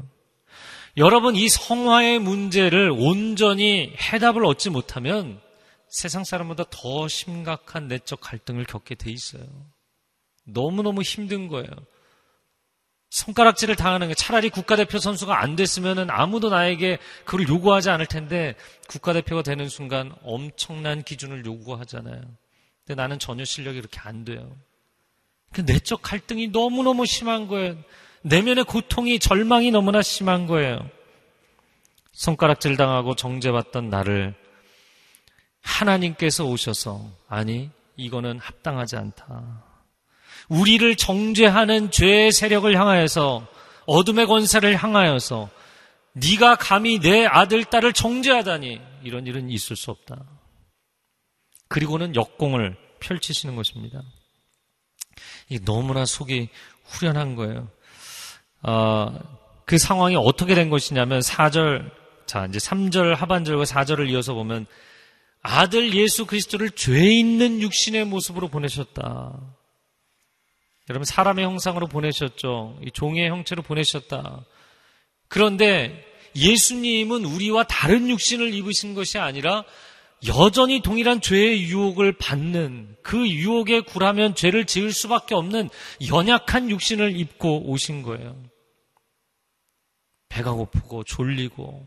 [0.97, 5.41] 여러분 이 성화의 문제를 온전히 해답을 얻지 못하면
[5.97, 9.47] 세상 사람보다 더 심각한 내적 갈등을 겪게 돼 있어요.
[10.45, 11.71] 너무너무 힘든 거예요.
[13.09, 18.57] 손가락질을 당하는 게 차라리 국가대표 선수가 안 됐으면 아무도 나에게 그걸 요구하지 않을 텐데
[18.89, 22.21] 국가대표가 되는 순간 엄청난 기준을 요구하잖아요.
[22.85, 24.55] 근데 나는 전혀 실력이 그렇게 안 돼요.
[25.51, 27.75] 그 내적 갈등이 너무너무 심한 거예요.
[28.21, 30.91] 내면의 고통이 절망이 너무나 심한 거예요.
[32.13, 34.35] 손가락질 당하고 정죄받던 나를
[35.67, 39.65] 하나님께서 오셔서 아니 이거는 합당하지 않다.
[40.49, 43.47] 우리를 정죄하는 죄의 세력을 향하여서
[43.87, 45.51] 어둠의 권세를 향하여서
[46.13, 50.25] 네가 감히 내 아들 딸을 정죄하다니 이런 일은 있을 수 없다.
[51.69, 54.03] 그리고는 역공을 펼치시는 것입니다.
[55.49, 56.49] 이 너무나 속이
[56.85, 57.69] 후련한 거예요.
[58.63, 59.19] 어,
[59.65, 61.91] 그 상황이 어떻게 된 것이냐면 4절
[62.27, 64.67] 자 이제 3절 하반절과 4절을 이어서 보면
[65.47, 69.41] 아들 예수 그리스도를 죄 있는 육신의 모습으로 보내셨다.
[70.91, 72.81] 여러분 사람의 형상으로 보내셨죠.
[72.83, 74.45] 이 종의 형체로 보내셨다.
[75.29, 76.05] 그런데
[76.35, 79.65] 예수님은 우리와 다른 육신을 입으신 것이 아니라
[80.27, 85.71] 여전히 동일한 죄의 유혹을 받는 그 유혹에 굴하면 죄를 지을 수밖에 없는
[86.09, 88.37] 연약한 육신을 입고 오신 거예요.
[90.29, 91.87] 배가 고프고 졸리고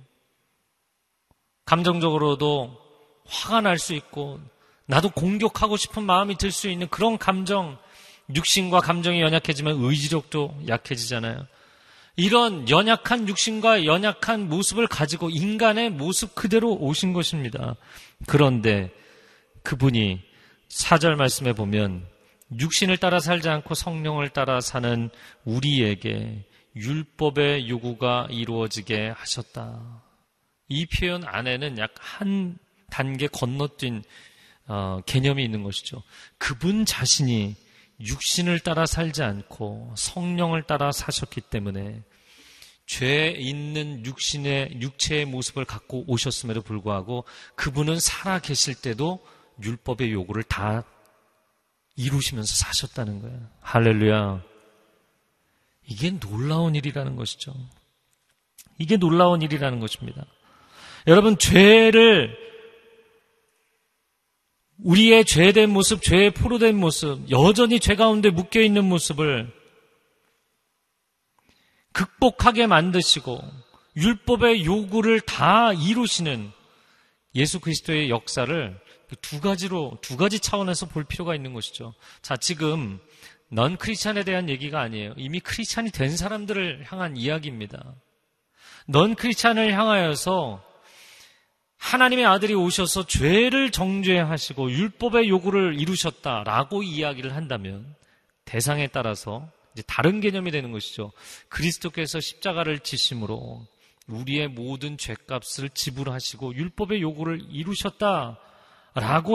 [1.66, 2.89] 감정적으로도
[3.30, 4.40] 화가 날 수 있고
[4.86, 7.78] 나도 공격하고 싶은 마음이 들 수 있는 그런 감정
[8.34, 11.46] 육신과 감정이 연약해지면 의지력도 약해지잖아요.
[12.16, 17.76] 이런 연약한 육신과 연약한 모습을 가지고 인간의 모습 그대로 오신 것입니다.
[18.28, 18.92] 그런데
[19.64, 20.22] 그분이
[20.68, 22.06] 사절 말씀에 보면
[22.60, 25.10] 육신을 따라 살지 않고 성령을 따라 사는
[25.46, 30.04] 우리에게 율법의 요구가 이루어지게 하셨다.
[30.68, 32.58] 이 표현 안에는 약 한
[32.90, 34.04] 단계 건너뛴
[34.68, 36.04] 어, 개념이 있는 것이죠.
[36.38, 37.56] 그분 자신이
[38.02, 42.02] 육신을 따라 살지 않고 성령을 따라 사셨기 때문에
[42.86, 47.26] 죄 있는 육신의 육체의 모습을 갖고 오셨음에도 불구하고
[47.56, 49.24] 그분은 살아 계실 때도
[49.62, 50.84] 율법의 요구를 다
[51.96, 53.48] 이루시면서 사셨다는 거예요.
[53.62, 54.42] 할렐루야.
[55.86, 57.54] 이게 놀라운 일이라는 것이죠.
[58.78, 60.26] 이게 놀라운 일이라는 것입니다.
[61.08, 62.49] 여러분, 죄를
[64.84, 69.52] 우리의 죄된 모습, 죄의 포로된 모습, 여전히 죄 가운데 묶여 있는 모습을
[71.92, 73.42] 극복하게 만드시고
[73.98, 76.52] 율법의 요구를 다 이루시는
[77.36, 78.80] 예수 그리스도의 역사를
[79.22, 81.94] 두 가지로 두 가지 차원에서 볼 필요가 있는 것이죠.
[82.22, 83.00] 자, 지금
[83.52, 85.14] 넌 크리스찬에 대한 얘기가 아니에요.
[85.18, 87.96] 이미 크리스찬이 된 사람들을 향한 이야기입니다.
[88.88, 90.64] 넌 크리스찬을 향하여서
[91.80, 97.96] 하나님의 아들이 오셔서 죄를 정죄하시고 율법의 요구를 이루셨다라고 이야기를 한다면
[98.46, 101.12] 대상에 따라서 이제 다른 개념이 되는 것이죠.
[101.48, 103.66] 그리스도께서 십자가를 지심으로
[104.08, 108.40] 우리의 모든 죄값을 지불하시고 율법의 요구를 이루셨다라고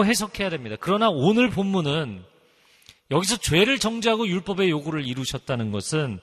[0.04, 0.76] 해석해야 됩니다.
[0.78, 2.24] 그러나 오늘 본문은
[3.10, 6.20] 여기서 죄를 정죄하고 율법의 요구를 이루셨다는 것은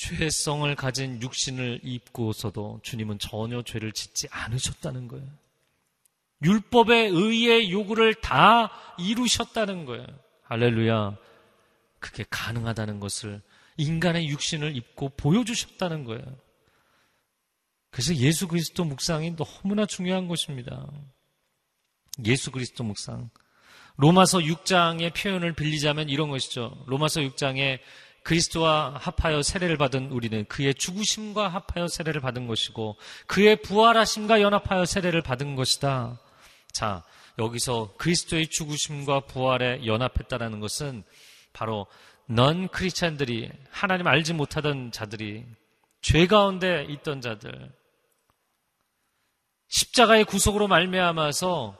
[0.00, 5.28] 죄성을 가진 육신을 입고서도 주님은 전혀 죄를 짓지 않으셨다는 거예요.
[6.42, 10.06] 율법의 의의 요구를 다 이루셨다는 거예요.
[10.44, 11.18] 할렐루야.
[11.98, 13.42] 그게 가능하다는 것을
[13.76, 16.24] 인간의 육신을 입고 보여주셨다는 거예요.
[17.90, 20.90] 그래서 예수 그리스도 묵상이 너무나 중요한 것입니다.
[22.24, 23.28] 예수 그리스도 묵상.
[23.96, 26.82] 로마서 6장의 표현을 빌리자면 이런 것이죠.
[26.86, 27.80] 로마서 6장에
[28.22, 32.96] 그리스도와 합하여 세례를 받은 우리는 그의 죽으심과 합하여 세례를 받은 것이고
[33.26, 36.18] 그의 부활하심과 연합하여 세례를 받은 것이다.
[36.72, 37.02] 자,
[37.38, 41.02] 여기서 그리스도의 죽으심과 부활에 연합했다라는 것은
[41.52, 41.86] 바로
[42.26, 45.44] 넌 크리스찬들이 하나님 알지 못하던 자들이
[46.02, 47.72] 죄 가운데 있던 자들
[49.68, 51.76] 십자가의 구속으로 말미암아서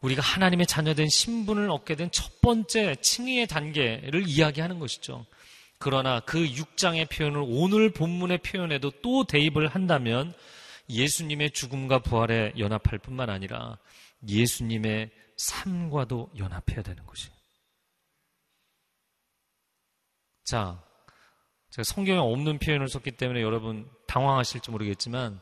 [0.00, 5.24] 우리가 하나님의 자녀된 신분을 얻게 된 첫 번째 칭의의 단계를 이야기하는 것이죠.
[5.82, 10.32] 그러나 그 6장의 표현을 오늘 본문의 표현에도 또 대입을 한다면
[10.88, 13.78] 예수님의 죽음과 부활에 연합할 뿐만 아니라
[14.28, 17.34] 예수님의 삶과도 연합해야 되는 것이에요.
[20.44, 20.80] 자,
[21.70, 25.40] 제가 성경에 없는 표현을 썼기 때문에 여러분 당황하실지 모르겠지만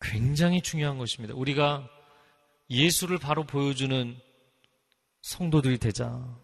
[0.00, 1.36] 굉장히 중요한 것입니다.
[1.36, 1.88] 우리가
[2.68, 4.18] 예수를 바로 보여주는
[5.22, 6.36] 성도들이 되자.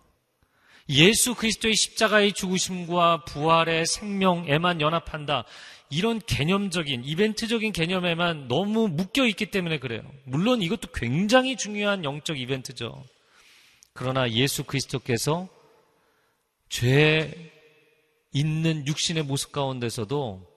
[0.92, 5.44] 예수 그리스도의 십자가의 죽으심과 부활의 생명에만 연합한다.
[5.88, 10.02] 이런 개념적인, 이벤트적인 개념에만 너무 묶여 있기 때문에 그래요.
[10.24, 13.04] 물론 이것도 굉장히 중요한 영적 이벤트죠.
[13.92, 15.48] 그러나 예수 그리스도께서
[16.68, 17.52] 죄의
[18.32, 20.50] 있는 육신의 모습 가운데서도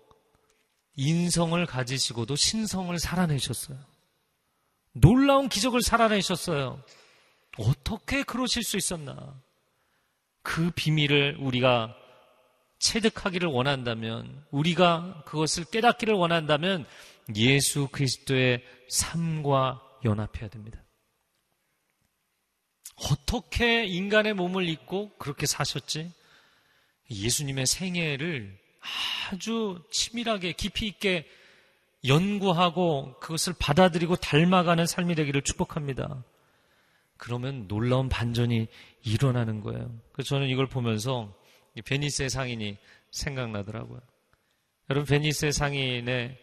[0.95, 3.77] 인성을 가지시고도 신성을 살아내셨어요.
[4.93, 6.81] 놀라운 기적을 살아내셨어요.
[7.57, 9.41] 어떻게 그러실 수 있었나?
[10.45, 11.95] 그 비밀을 우리가
[12.77, 16.85] 체득하기를 원한다면, 우리가 그것을 깨닫기를 원한다면
[17.35, 20.83] 예수 그리스도의 삶과 연합해야 됩니다.
[23.11, 26.13] 어떻게 인간의 몸을 입고 그렇게 사셨지?
[27.09, 28.55] 예수님의 생애를
[29.31, 31.27] 아주 치밀하게 깊이 있게
[32.05, 36.23] 연구하고 그것을 받아들이고 닮아가는 삶이 되기를 축복합니다.
[37.17, 38.67] 그러면 놀라운 반전이
[39.05, 39.91] 일어나는 거예요.
[40.11, 41.33] 그래서 저는 이걸 보면서
[41.85, 42.77] 베니스의 상인이
[43.11, 44.01] 생각나더라고요.
[44.89, 46.37] 여러분 베니스의 상인의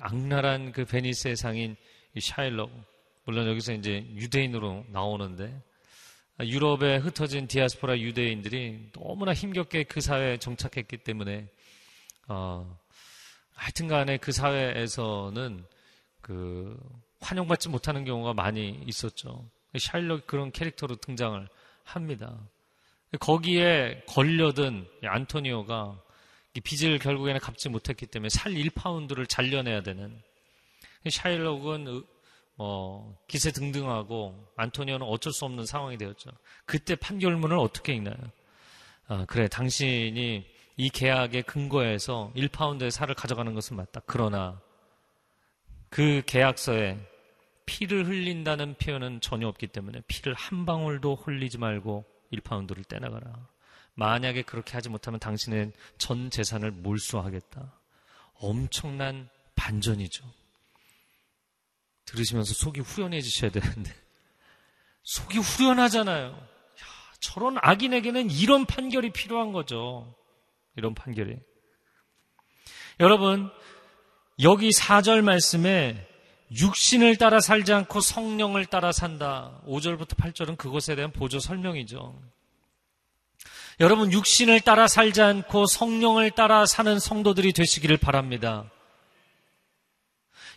[0.00, 1.76] 악랄한 그 베니스의 상인
[2.18, 2.70] 샤일록
[3.24, 5.62] 물론 여기서 이제 유대인으로 나오는데
[6.40, 11.48] 유럽에 흩어진 디아스포라 유대인들이 너무나 힘겹게 그 사회에 정착했기 때문에
[12.28, 12.78] 어,
[13.54, 15.64] 하여튼간에 그 사회에서는
[16.20, 16.78] 그
[17.20, 19.48] 환영받지 못하는 경우가 많이 있었죠.
[19.78, 21.48] 샤일록 그런 캐릭터로 등장을
[21.86, 22.38] 합니다.
[23.20, 26.02] 거기에 걸려든 안토니오가
[26.62, 30.20] 빚을 결국에는 갚지 못했기 때문에 살 1파운드를 잘려내야 되는
[31.08, 32.04] 샤일록은
[32.58, 36.30] 어, 기세 등등하고 안토니오는 어쩔 수 없는 상황이 되었죠.
[36.64, 38.16] 그때 판결문을 어떻게 읽나요?
[39.08, 40.46] 아, 그래, 당신이
[40.78, 44.00] 이 계약의 근거에서 1파운드의 살을 가져가는 것은 맞다.
[44.06, 44.60] 그러나
[45.90, 46.98] 그 계약서에
[47.66, 53.48] 피를 흘린다는 표현은 전혀 없기 때문에 피를 한 방울도 흘리지 말고 1파운드를 떼나가라.
[53.94, 57.72] 만약에 그렇게 하지 못하면 당신의 전 재산을 몰수하겠다.
[58.34, 60.24] 엄청난 반전이죠.
[62.04, 63.92] 들으시면서 속이 후련해지셔야 되는데
[65.02, 66.28] 속이 후련하잖아요.
[66.28, 66.84] 야,
[67.20, 70.14] 저런 악인에게는 이런 판결이 필요한 거죠.
[70.76, 71.36] 이런 판결이.
[73.00, 73.50] 여러분,
[74.40, 76.06] 여기 4절 말씀에
[76.52, 79.60] 육신을 따라 살지 않고 성령을 따라 산다.
[79.66, 82.14] 5절부터 8절은 그것에 대한 보조 설명이죠.
[83.80, 88.70] 여러분, 육신을 따라 살지 않고 성령을 따라 사는 성도들이 되시기를 바랍니다.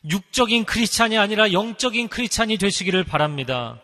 [0.09, 3.81] 육적인 크리스찬이 아니라 영적인 크리스찬이 되시기를 바랍니다.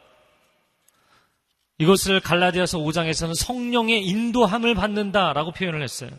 [1.78, 6.12] 이것을 갈라디아서 5장에서는 성령의 인도함을 받는다라고 표현을 했어요.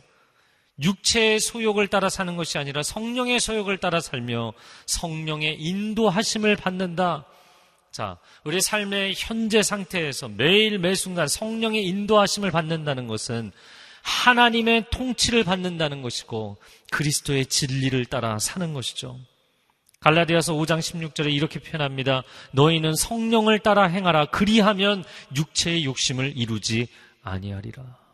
[0.82, 4.52] 육체의 소욕을 따라 사는 것이 아니라 성령의 소욕을 따라 살며
[4.86, 7.24] 성령의 인도하심을 받는다.
[7.90, 13.52] 자, 우리 삶의 현재 상태에서 매일 매 순간 성령의 인도하심을 받는다는 것은
[14.02, 16.58] 하나님의 통치를 받는다는 것이고
[16.90, 19.18] 그리스도의 진리를 따라 사는 것이죠.
[20.00, 22.22] 갈라디아서 5장 16절에 이렇게 표현합니다.
[22.52, 24.26] 너희는 성령을 따라 행하라.
[24.26, 25.02] 그리하면
[25.34, 26.86] 육체의 욕심을 이루지
[27.22, 28.05] 아니하리라.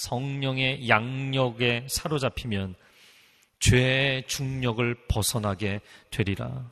[0.00, 2.74] 성령의 양력에 사로잡히면
[3.58, 5.80] 죄의 중력을 벗어나게
[6.10, 6.70] 되리라.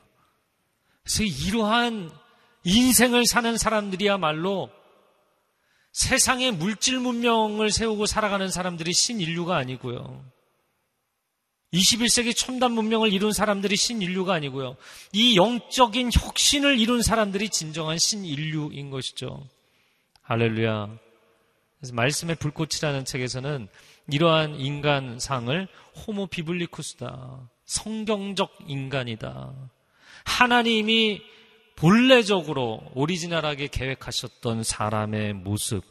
[1.03, 2.11] 그래서 이러한
[2.63, 4.71] 인생을 사는 사람들이야말로
[5.91, 10.25] 세상의 물질 문명을 세우고 살아가는 사람들이 신인류가 아니고요.
[11.73, 14.75] 21세기 첨단 문명을 이룬 사람들이 신인류가 아니고요.
[15.13, 19.47] 이 영적인 혁신을 이룬 사람들이 진정한 신인류인 것이죠.
[20.23, 21.08] 할렐루야.
[21.79, 23.67] 그래서 말씀의 불꽃이라는 책에서는
[24.11, 27.49] 이러한 인간상을 호모 비블리쿠스다.
[27.65, 29.53] 성경적 인간이다.
[30.25, 31.21] 하나님이
[31.75, 35.83] 본래적으로 오리지널하게 계획하셨던 사람의 모습,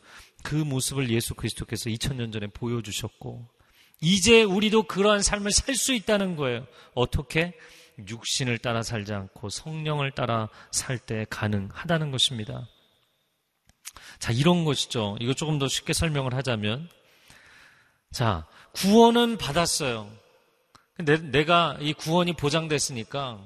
[0.43, 3.49] 그 모습을 예수 그리스도께서 2000년 전에 보여주셨고,
[4.01, 6.67] 이제 우리도 그러한 삶을 살 수 있다는 거예요.
[6.95, 7.55] 어떻게?
[8.07, 12.69] 육신을 따라 살지 않고 성령을 따라 살 때 가능하다는 것입니다.
[14.19, 15.17] 자, 이런 것이죠.
[15.21, 16.89] 이거 조금 더 쉽게 설명을 하자면.
[18.11, 20.11] 자, 구원은 받았어요.
[20.95, 23.39] 근데 내가 이 구원이 보장됐으니까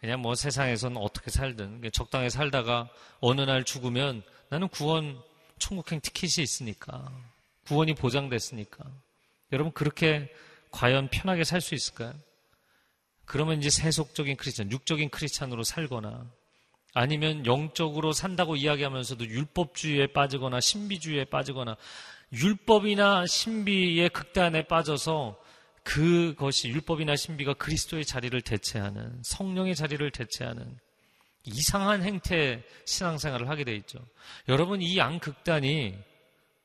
[0.00, 2.88] 그냥 뭐 세상에서는 어떻게 살든 적당히 살다가
[3.20, 5.20] 어느 날 죽으면 나는 구원
[5.58, 7.10] 천국행 티켓이 있으니까
[7.66, 8.84] 구원이 보장됐으니까
[9.52, 10.32] 여러분 그렇게
[10.70, 12.14] 과연 편하게 살 수 있을까요?
[13.24, 16.30] 그러면 이제 세속적인 크리스찬, 육적인 크리스찬으로 살거나
[16.92, 21.76] 아니면 영적으로 산다고 이야기하면서도 율법주의에 빠지거나 신비주의에 빠지거나
[22.32, 25.38] 율법이나 신비의 극단에 빠져서
[25.82, 30.78] 그것이 율법이나 신비가 그리스도의 자리를 대체하는 성령의 자리를 대체하는
[31.44, 33.98] 이상한 행태 신앙생활을 하게 돼 있죠.
[34.48, 35.96] 여러분 이 양극단이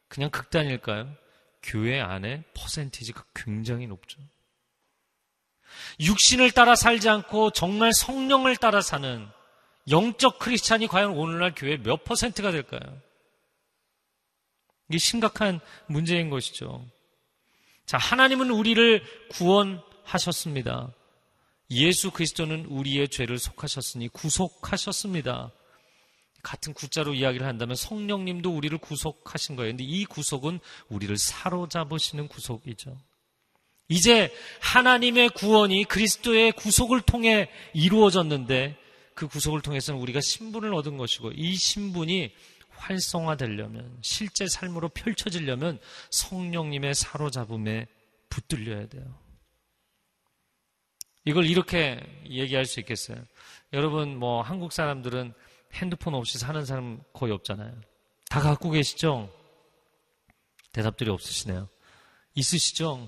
[0.07, 1.15] 그냥 극단일까요?
[1.63, 4.19] 교회 안에 퍼센티지가 굉장히 높죠.
[5.99, 9.27] 육신을 따라 살지 않고 정말 성령을 따라 사는
[9.89, 13.01] 영적 크리스찬이 과연 오늘날 교회 몇 퍼센트가 될까요?
[14.89, 16.85] 이게 심각한 문제인 것이죠.
[17.85, 20.91] 자, 하나님은 우리를 구원하셨습니다.
[21.71, 25.51] 예수 그리스도는 우리의 죄를 속하셨으니 구속하셨습니다.
[26.43, 29.71] 같은 구자로 이야기를 한다면 성령님도 우리를 구속하신 거예요.
[29.71, 30.59] 근데 이 구속은
[30.89, 32.95] 우리를 사로잡으시는 구속이죠.
[33.87, 34.31] 이제
[34.61, 38.77] 하나님의 구원이 그리스도의 구속을 통해 이루어졌는데
[39.15, 42.33] 그 구속을 통해서는 우리가 신분을 얻은 것이고 이 신분이
[42.69, 45.79] 활성화되려면 실제 삶으로 펼쳐지려면
[46.11, 47.87] 성령님의 사로잡음에
[48.29, 49.17] 붙들려야 돼요.
[51.23, 51.99] 이걸 이렇게
[52.29, 53.17] 얘기할 수 있겠어요.
[53.73, 55.33] 여러분 뭐 한국 사람들은
[55.73, 57.73] 핸드폰 없이 사는 사람 거의 없잖아요.
[58.29, 59.33] 다 갖고 계시죠?
[60.73, 61.69] 대답들이 없으시네요.
[62.35, 63.07] 있으시죠?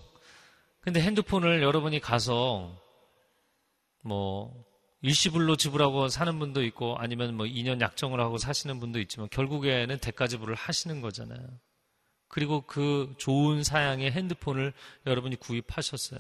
[0.80, 2.82] 근데 핸드폰을 여러분이 가서
[4.01, 4.66] 뭐
[5.01, 10.27] 일시불로 지불하고 사는 분도 있고 아니면 뭐 2년 약정을 하고 사시는 분도 있지만 결국에는 대가
[10.27, 11.39] 지불을 하시는 거잖아요.
[12.27, 14.73] 그리고 그 좋은 사양의 핸드폰을
[15.05, 16.19] 여러분이 구입하셨어요.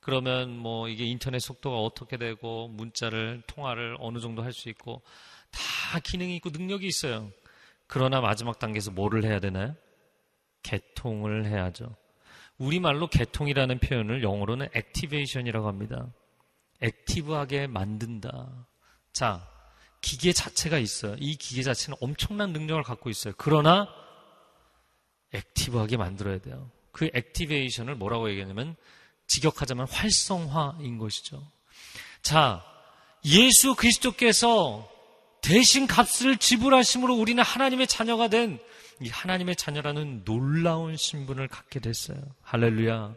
[0.00, 5.02] 그러면 뭐 이게 인터넷 속도가 어떻게 되고 문자를 통화를 어느 정도 할 수 있고
[5.50, 7.30] 다 기능이 있고 능력이 있어요.
[7.86, 9.74] 그러나 마지막 단계에서 뭐를 해야 되나요?
[10.62, 11.96] 개통을 해야죠.
[12.58, 16.06] 우리말로 개통이라는 표현을 영어로는 액티베이션이라고 합니다.
[16.84, 18.66] 액티브하게 만든다.
[19.12, 19.48] 자,
[20.00, 21.16] 기계 자체가 있어요.
[21.18, 23.34] 이 기계 자체는 엄청난 능력을 갖고 있어요.
[23.36, 23.88] 그러나
[25.32, 26.70] 액티브하게 만들어야 돼요.
[26.92, 28.76] 그 액티베이션을 뭐라고 얘기하냐면
[29.26, 31.42] 직역하자면 활성화인 것이죠.
[32.22, 32.64] 자,
[33.24, 34.88] 예수 그리스도께서
[35.40, 38.58] 대신 값을 지불하심으로 우리는 하나님의 자녀가 된
[39.00, 42.18] 이 하나님의 자녀라는 놀라운 신분을 갖게 됐어요.
[42.42, 43.14] 할렐루야.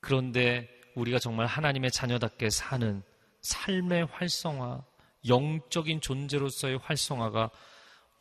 [0.00, 3.02] 그런데 우리가 정말 하나님의 자녀답게 사는
[3.42, 4.82] 삶의 활성화,
[5.28, 7.50] 영적인 존재로서의 활성화가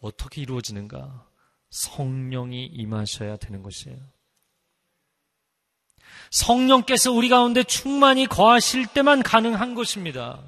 [0.01, 1.28] 어떻게 이루어지는가?
[1.69, 3.97] 성령이 임하셔야 되는 것이에요.
[6.32, 10.43] 성령께서 우리 가운데 충만히 거하실 때만 가능한 것입니다.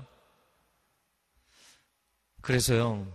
[2.41, 3.11] 그래서요,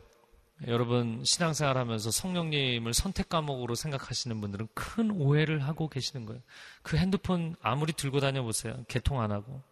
[0.68, 6.40] 여러분 신앙생활 하면서 성령님을 선택 과목으로 생각하시는 분들은 큰 오해를 하고 계시는 거예요.
[6.82, 8.84] 그 핸드폰 아무리 들고 다녀 보세요.
[8.88, 9.62] 개통 안 하고.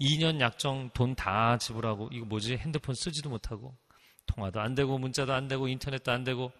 [0.00, 2.56] 2년 약정 돈 다 지불하고 이거 뭐지?
[2.56, 3.76] 핸드폰 쓰지도 못하고
[4.26, 6.52] 통화도 안 되고 문자도 안 되고 인터넷도 안 되고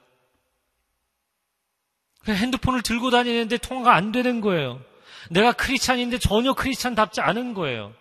[2.28, 4.84] 핸드폰을 들고 다니는데 통화가 안 되는 거예요.
[5.30, 7.94] 내가 크리스찬인데 전혀 크리스찬답지 않은 거예요.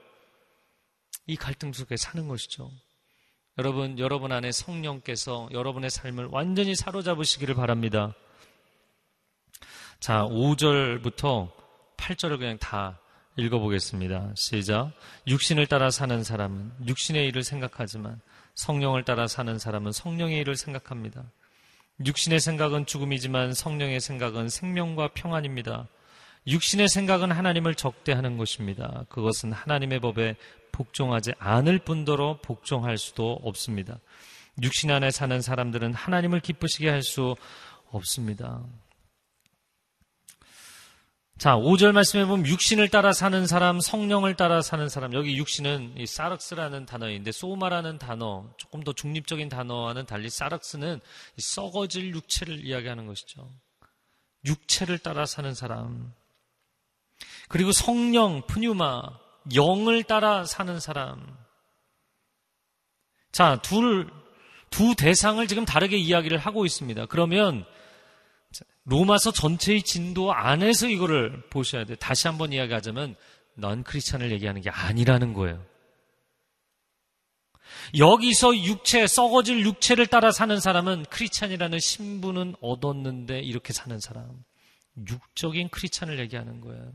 [1.26, 2.70] 이 갈등 속에 사는 것이죠.
[3.60, 8.16] 여러분, 여러분 안에 성령께서 여러분의 삶을 완전히 사로잡으시기를 바랍니다.
[10.00, 11.52] 자, 5절부터
[11.98, 13.02] 8절을 그냥 다
[13.36, 14.32] 읽어보겠습니다.
[14.36, 14.94] 시작.
[15.28, 18.22] 육신을 따라 사는 사람은 육신의 일을 생각하지만
[18.56, 21.26] 성령을 따라 사는 사람은 성령의 일을 생각합니다.
[22.06, 25.90] 육신의 생각은 죽음이지만 성령의 생각은 생명과 평안입니다.
[26.48, 29.04] 육신의 생각은 하나님을 적대하는 것입니다.
[29.10, 30.38] 그것은 하나님의 법에
[30.80, 34.00] 복종하지 않을 뿐더러 복종할 수도 없습니다.
[34.64, 37.36] 육신 안에 사는 사람들은 하나님을 기쁘시게 할 수
[37.92, 38.64] 없습니다.
[41.38, 45.14] 자, 5절 말씀해 보면 육신을 따라 사는 사람, 성령을 따라 사는 사람.
[45.14, 51.00] 여기 육신은 이 사럭스라는 단어인데 소마라는 단어, 조금 더 중립적인 단어와는 달리 사럭스는
[51.38, 53.50] 썩어질 육체를 이야기하는 것이죠.
[54.46, 56.14] 육체를 따라 사는 사람.
[57.48, 61.38] 그리고 성령, 푸뉴마, 영을 따라 사는 사람.
[63.32, 64.10] 자, 둘,
[64.70, 67.06] 두 대상을 지금 다르게 이야기를 하고 있습니다.
[67.08, 67.66] 그러면
[68.86, 71.96] 로마서 전체의 진도 안에서 이거를 보셔야 돼요.
[72.00, 73.16] 다시 한번 이야기하자면
[73.56, 75.64] 넌 크리스찬을 얘기하는 게 아니라는 거예요.
[77.98, 84.44] 여기서 육체, 썩어질 육체를 따라 사는 사람은 크리스찬이라는 신분은 얻었는데 이렇게 사는 사람.
[84.98, 86.92] 육적인 크리스찬을 얘기하는 거예요.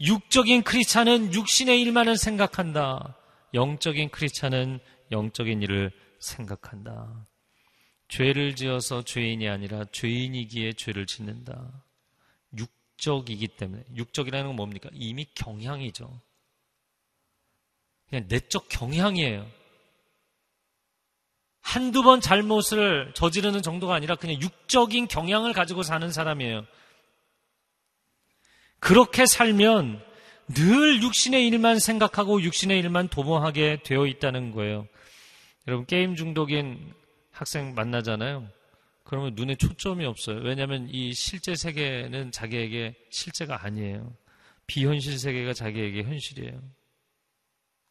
[0.00, 3.16] 육적인 크리스찬은 육신의 일만을 생각한다.
[3.54, 4.80] 영적인 크리스찬은
[5.12, 7.26] 영적인 일을 생각한다.
[8.08, 11.84] 죄를 지어서 죄인이 아니라 죄인이기에 죄를 짓는다.
[12.56, 14.88] 육적이기 때문에 육적이라는 건 뭡니까?
[14.92, 16.20] 이미 경향이죠.
[18.08, 19.46] 그냥 내적 경향이에요.
[21.60, 26.64] 한두 번 잘못을 저지르는 정도가 아니라 그냥 육적인 경향을 가지고 사는 사람이에요.
[28.86, 30.00] 그렇게 살면
[30.54, 34.86] 늘 육신의 일만 생각하고 육신의 일만 도모하게 되어 있다는 거예요.
[35.66, 36.94] 여러분 게임 중독인
[37.32, 38.48] 학생 만나잖아요.
[39.02, 40.38] 그러면 눈에 초점이 없어요.
[40.38, 44.14] 왜냐하면 이 실제 세계는 자기에게 실제가 아니에요.
[44.68, 46.62] 비현실 세계가 자기에게 현실이에요.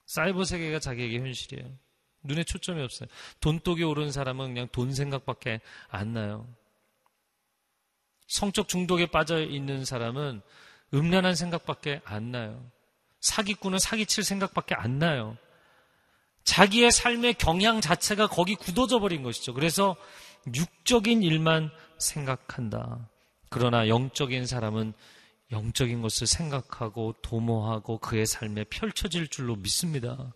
[0.05, 1.77] 사이버 세계가 자기에게 현실이에요.
[2.23, 3.09] 눈에 초점이 없어요.
[3.41, 6.47] 돈독이 오른 사람은 그냥 돈 생각밖에 안 나요.
[8.27, 10.41] 성적 중독에 빠져 있는 사람은
[10.93, 12.71] 음란한 생각밖에 안 나요.
[13.19, 15.37] 사기꾼은 사기칠 생각밖에 안 나요.
[16.43, 19.53] 자기의 삶의 경향 자체가 거기 굳어져 버린 것이죠.
[19.53, 19.95] 그래서
[20.53, 23.09] 육적인 일만 생각한다.
[23.49, 24.93] 그러나 영적인 사람은
[25.51, 30.33] 영적인 것을 생각하고 도모하고 그의 삶에 펼쳐질 줄로 믿습니다.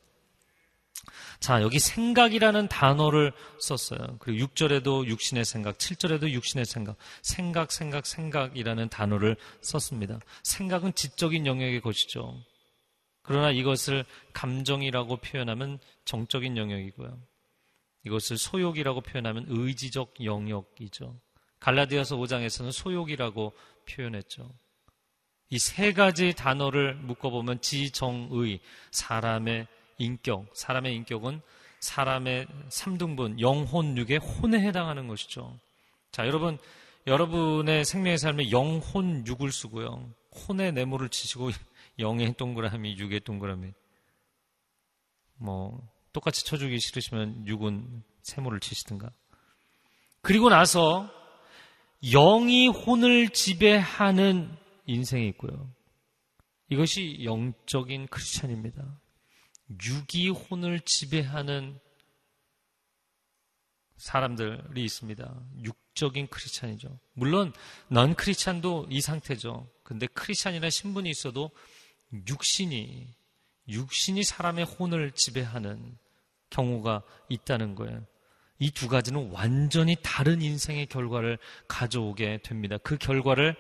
[1.39, 4.17] 자, 여기 생각이라는 단어를 썼어요.
[4.19, 10.19] 그리고 6절에도 육신의 생각, 7절에도 육신의 생각, 생각, 생각, 생각이라는 단어를 썼습니다.
[10.43, 12.37] 생각은 지적인 영역의 것이죠.
[13.21, 17.17] 그러나 이것을 감정이라고 표현하면 정적인 영역이고요.
[18.05, 21.19] 이것을 소욕이라고 표현하면 의지적 영역이죠.
[21.59, 23.53] 갈라디아서 5장에서는 소욕이라고
[23.89, 24.49] 표현했죠.
[25.51, 28.59] 이 세 가지 단어를 묶어보면 지정의,
[28.91, 29.67] 사람의
[29.99, 31.41] 인격, 사람의 인격은
[31.79, 35.57] 사람의 3등분, 영혼, 육의 혼에 해당하는 것이죠.
[36.11, 36.57] 자, 여러분,
[37.07, 40.09] 여러분의 생명의 삶에 영혼, 육을 쓰고요.
[40.47, 41.51] 혼의 네모를 치시고
[41.99, 43.71] 영의 동그라미, 육의 동그라미.
[45.37, 45.79] 뭐,
[46.11, 49.09] 똑같이 쳐주기 싫으시면 육은 세모를 치시든가.
[50.21, 51.09] 그리고 나서
[52.03, 54.49] 영이 혼을 지배하는
[54.85, 55.69] 인생이 있고요.
[56.69, 58.99] 이것이 영적인 크리스천입니다.
[59.69, 61.79] 육이 혼을 지배하는
[63.97, 65.43] 사람들이 있습니다.
[65.63, 66.99] 육적인 크리스찬이죠.
[67.13, 67.53] 물론
[67.89, 69.69] 넌 크리스찬도 이 상태죠.
[69.83, 71.51] 근데 크리스찬이나 신분이 있어도
[72.27, 73.13] 육신이
[73.67, 75.97] 육신이 사람의 혼을 지배하는
[76.49, 78.05] 경우가 있다는 거예요.
[78.59, 82.77] 이 두 가지는 완전히 다른 인생의 결과를 가져오게 됩니다.
[82.77, 83.55] 그 결과를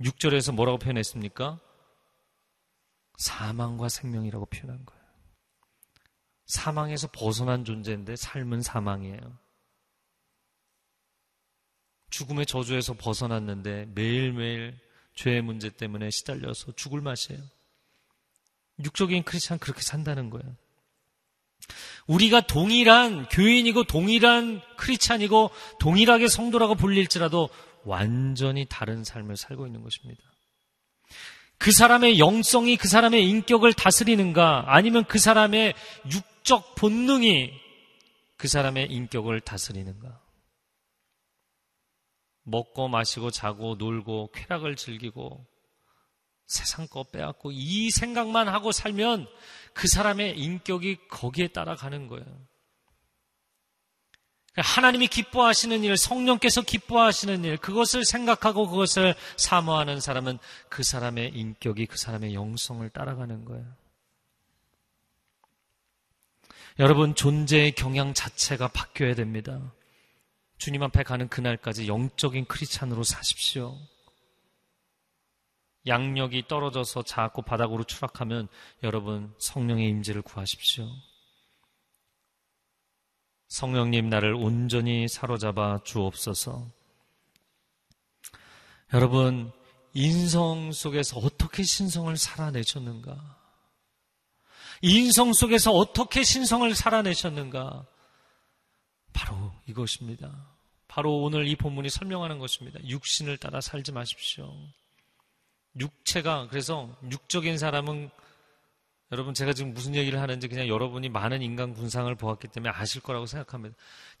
[0.00, 1.58] 6절에서 뭐라고 표현했습니까?
[3.16, 4.95] 사망과 생명이라고 표현한 거예요.
[6.46, 9.38] 사망에서 벗어난 존재인데 삶은 사망이에요.
[12.10, 14.78] 죽음의 저주에서 벗어났는데 매일매일
[15.16, 17.40] 죄의 문제 때문에 시달려서 죽을 맛이에요.
[18.84, 20.54] 육적인 크리스찬 그렇게 산다는 거예요.
[22.06, 27.48] 우리가 동일한 교인이고 동일한 크리스찬이고 동일하게 성도라고 불릴지라도
[27.84, 30.22] 완전히 다른 삶을 살고 있는 것입니다.
[31.58, 35.74] 그 사람의 영성이 그 사람의 인격을 다스리는가 아니면 그 사람의
[36.12, 37.52] 육 적 본능이
[38.36, 40.22] 그 사람의 인격을 다스리는가?
[42.44, 45.44] 먹고 마시고 자고 놀고 쾌락을 즐기고
[46.46, 49.26] 세상 거 빼앗고 이 생각만 하고 살면
[49.74, 52.46] 그 사람의 인격이 거기에 따라가는 거예요.
[54.54, 60.38] 하나님이 기뻐하시는 일, 성령께서 기뻐하시는 일, 그것을 생각하고 그것을 사모하는 사람은
[60.68, 63.66] 그 사람의 인격이 그 사람의 영성을 따라가는 거예요.
[66.78, 69.72] 여러분, 존재의 경향 자체가 바뀌어야 됩니다.
[70.58, 73.78] 주님 앞에 가는 그날까지 영적인 크리스찬으로 사십시오.
[75.86, 78.48] 양력이 떨어져서 자꾸 바닥으로 추락하면
[78.82, 80.88] 여러분 성령의 임재를 구하십시오.
[83.48, 86.68] 성령님 나를 온전히 사로잡아 주옵소서.
[88.92, 89.52] 여러분,
[89.94, 93.35] 인성 속에서 어떻게 신성을 살아내셨는가?
[94.82, 97.86] 인성 속에서 어떻게 신성을 살아내셨는가?
[99.12, 100.56] 바로 이것입니다.
[100.88, 102.78] 바로 오늘 이 본문이 설명하는 것입니다.
[102.86, 104.54] 육신을 따라 살지 마십시오.
[105.78, 108.10] 육체가, 그래서 육적인 사람은
[109.12, 113.26] 여러분 제가 지금 무슨 얘기를 하는지 그냥 여러분이 많은 인간 군상을 보았기 때문에 아실 거라고
[113.26, 113.76] 생각합니다.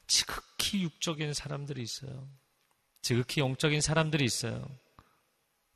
[0.06, 2.28] 지극히 육적인 사람들이 있어요.
[3.02, 4.68] 지극히 영적인 사람들이 있어요.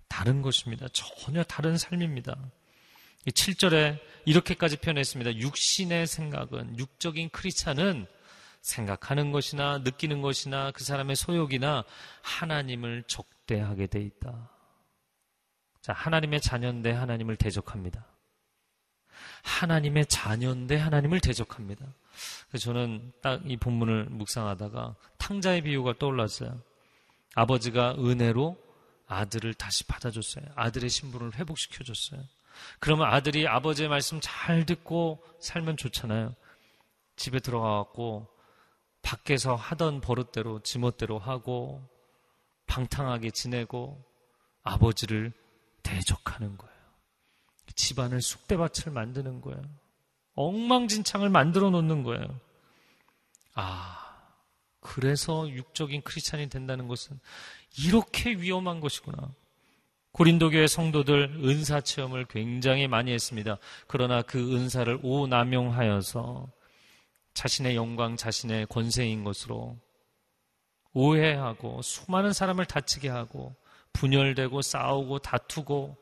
[0.09, 0.87] 다른 것입니다.
[0.93, 2.37] 전혀 다른 삶입니다.
[3.27, 5.37] 7절에 이렇게까지 표현했습니다.
[5.37, 8.07] 육신의 생각은, 육적인 크리스찬은
[8.61, 11.85] 생각하는 것이나 느끼는 것이나 그 사람의 소욕이나
[12.23, 14.51] 하나님을 적대하게 돼 있다.
[15.81, 18.07] 자, 하나님의 자녀인데 하나님을 대적합니다.
[19.43, 21.87] 하나님의 자녀인데 하나님을 대적합니다.
[22.49, 26.62] 그래서 저는 딱 이 본문을 묵상하다가 탕자의 비유가 떠올랐어요.
[27.35, 28.59] 아버지가 은혜로
[29.07, 30.45] 아들을 다시 받아줬어요.
[30.55, 32.23] 아들의 신분을 회복시켜줬어요.
[32.79, 36.35] 그러면 아들이 아버지의 말씀 잘 듣고 살면 좋잖아요.
[37.17, 38.29] 집에 들어가갖고
[39.03, 41.83] 밖에서 하던 버릇대로 지멋대로 하고
[42.67, 44.03] 방탕하게 지내고
[44.63, 45.33] 아버지를
[45.83, 46.75] 대적하는 거예요.
[47.75, 49.63] 집안을 쑥대밭을 만드는 거예요.
[50.35, 52.41] 엉망진창을 만들어 놓는 거예요.
[53.55, 54.01] 아,
[54.81, 57.19] 그래서 육적인 크리스찬이 된다는 것은
[57.79, 59.31] 이렇게 위험한 것이구나.
[60.13, 63.59] 고린도교의 성도들 은사 체험을 굉장히 많이 했습니다.
[63.87, 66.49] 그러나 그 은사를 오남용하여서
[67.35, 69.79] 자신의 영광, 자신의 권세인 것으로
[70.93, 73.55] 오해하고 수많은 사람을 다치게 하고
[73.93, 75.97] 분열되고 싸우고 다투고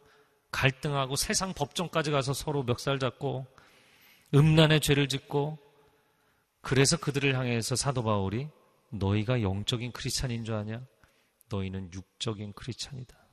[0.51, 3.47] 갈등하고 세상 법정까지 가서 서로 멱살 잡고
[4.35, 5.59] 음란의 죄를 짓고
[6.63, 8.49] 그래서 그들을 향해서 사도 바울이
[8.91, 10.83] 너희가 영적인 크리스찬인 줄 아냐?
[11.51, 13.28] 너희는 육적인 크리스찬이다.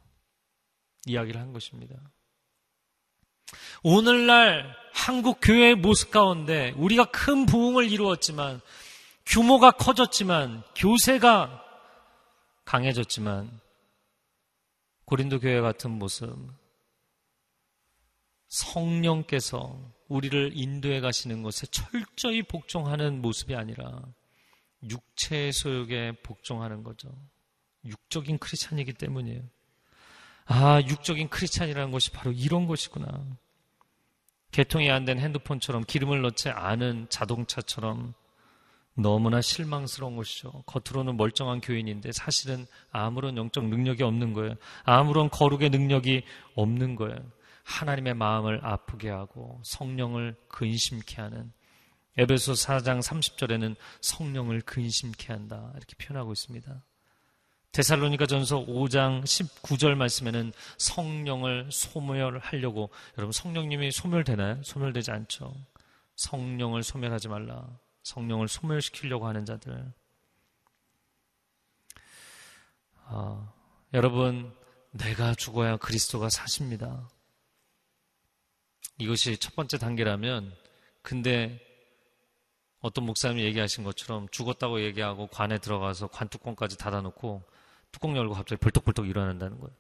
[1.06, 1.96] 이야기를 한 것입니다.
[3.84, 8.62] 오늘날 한국 교회의 모습 가운데 우리가 큰 부흥을 이루었지만
[9.26, 11.64] 규모가 커졌지만 교세가
[12.64, 13.60] 강해졌지만
[15.06, 16.36] 고린도 교회 같은 모습
[18.48, 24.02] 성령께서 우리를 인도해 가시는 것에 철저히 복종하는 모습이 아니라
[24.84, 27.10] 육체의 소욕에 복종하는 거죠.
[27.86, 29.44] 육적인 크리스찬이기 때문이에요.
[30.46, 33.08] 아, 육적인 크리스찬이라는 것이 바로 이런 것이구나.
[34.52, 38.14] 개통이 안 된 핸드폰처럼 기름을 넣지 않은 자동차처럼
[38.98, 40.64] 너무나 실망스러운 것이죠.
[40.68, 44.56] 겉으로는 멀쩡한 교인인데 사실은 아무런 영적 능력이 없는 거예요.
[44.84, 46.24] 아무런 거룩의 능력이
[46.56, 47.18] 없는 거예요.
[47.64, 51.52] 하나님의 마음을 아프게 하고 성령을 근심케 하는
[52.18, 55.74] 에베소 4장 30절에는 성령을 근심케 한다.
[55.76, 56.82] 이렇게 표현하고 있습니다.
[57.76, 64.64] 데살로니가 전서 5장 19절 말씀에는 성령을 소멸하려고 여러분 성령님이 소멸되나요?
[64.64, 65.54] 소멸되지 않죠.
[66.16, 67.68] 성령을 소멸하지 말라.
[68.04, 69.92] 성령을 소멸시키려고 하는 자들.
[73.08, 73.52] 아,
[73.94, 74.56] 여러분,
[74.92, 77.10] 내가 죽어야 그리스도가 사십니다.
[79.00, 80.56] 이것이 첫 번째 단계라면,
[81.02, 81.60] 근데
[82.80, 87.55] 어떤 목사님이 얘기하신 것처럼 죽었다고 얘기하고 관에 들어가서 관 뚜껑까지 닫아놓고
[87.96, 89.74] 뚜껑 열고 갑자기 벌떡벌떡 일어난다는 거예요.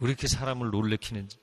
[0.00, 1.38] 왜 이렇게 사람을 놀래키는지.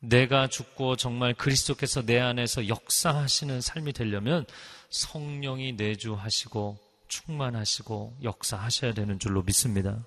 [0.00, 4.46] 내가 죽고 정말 그리스도께서 내 안에서 역사하시는 삶이 되려면
[4.90, 6.76] 성령이 내주하시고
[7.06, 10.04] 충만하시고 역사하셔야 되는 줄로 믿습니다.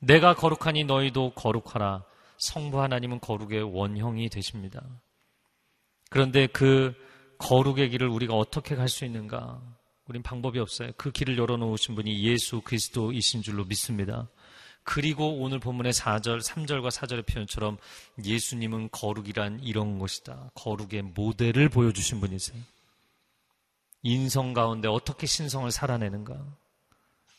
[0.00, 2.04] 내가 거룩하니 너희도 거룩하라.
[2.38, 4.82] 성부 하나님은 거룩의 원형이 되십니다.
[6.10, 6.92] 그런데 그
[7.38, 9.73] 거룩의 길을 우리가 어떻게 갈 수 있는가?
[10.06, 10.92] 우린 방법이 없어요.
[10.96, 14.28] 그 길을 열어놓으신 분이 예수 그리스도이신 줄로 믿습니다.
[14.82, 17.78] 그리고 오늘 본문의 4절, 3절과 4절의 표현처럼
[18.22, 20.50] 예수님은 거룩이란 이런 것이다.
[20.54, 22.60] 거룩의 모델을 보여주신 분이세요.
[24.02, 26.38] 인성 가운데 어떻게 신성을 살아내는가?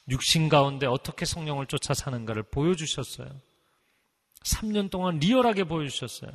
[0.10, 3.30] 육신 가운데 어떻게 성령을 쫓아 사는가를 보여주셨어요.
[4.44, 6.32] 3년 동안 리얼하게 보여주셨어요.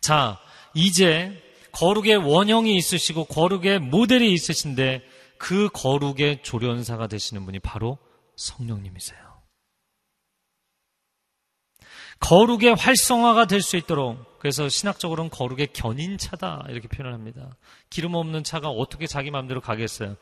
[0.00, 0.40] 자,
[0.74, 1.40] 이제
[1.72, 5.02] 거룩의 원형이 있으시고 거룩의 모델이 있으신데
[5.38, 7.98] 그 거룩의 조련사가 되시는 분이 바로
[8.36, 9.20] 성령님이세요.
[12.20, 17.56] 거룩의 활성화가 될 수 있도록 그래서 신학적으로는 거룩의 견인차다 이렇게 표현을 합니다.
[17.90, 20.16] 기름 없는 차가 어떻게 자기 마음대로 가겠어요?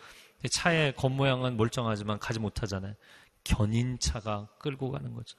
[0.51, 2.95] 차의 겉모양은 멀쩡하지만 가지 못하잖아요.
[3.45, 5.37] 견인차가 끌고 가는 거죠.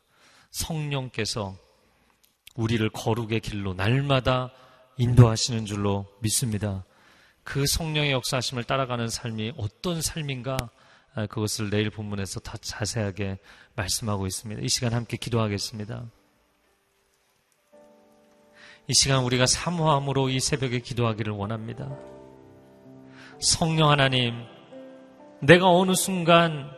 [0.52, 1.56] 성령께서
[2.56, 4.52] 우리를 거룩의 길로 날마다
[4.98, 6.84] 인도하시는 줄로 믿습니다.
[7.44, 10.58] 그 성령의 역사하심을 따라가는 삶이 어떤 삶인가
[11.14, 13.40] 아, 그것을 내일 본문에서 더 자세하게
[13.76, 14.62] 말씀하고 있습니다.
[14.62, 16.06] 이 시간 함께 기도하겠습니다.
[18.88, 21.90] 이 시간 우리가 사모함으로 이 새벽에 기도하기를 원합니다.
[23.40, 24.34] 성령 하나님,
[25.42, 26.72] 내가 어느 순간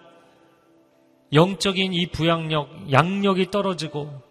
[1.31, 4.21] 영적인 이 부양력, 양력이 떨어지고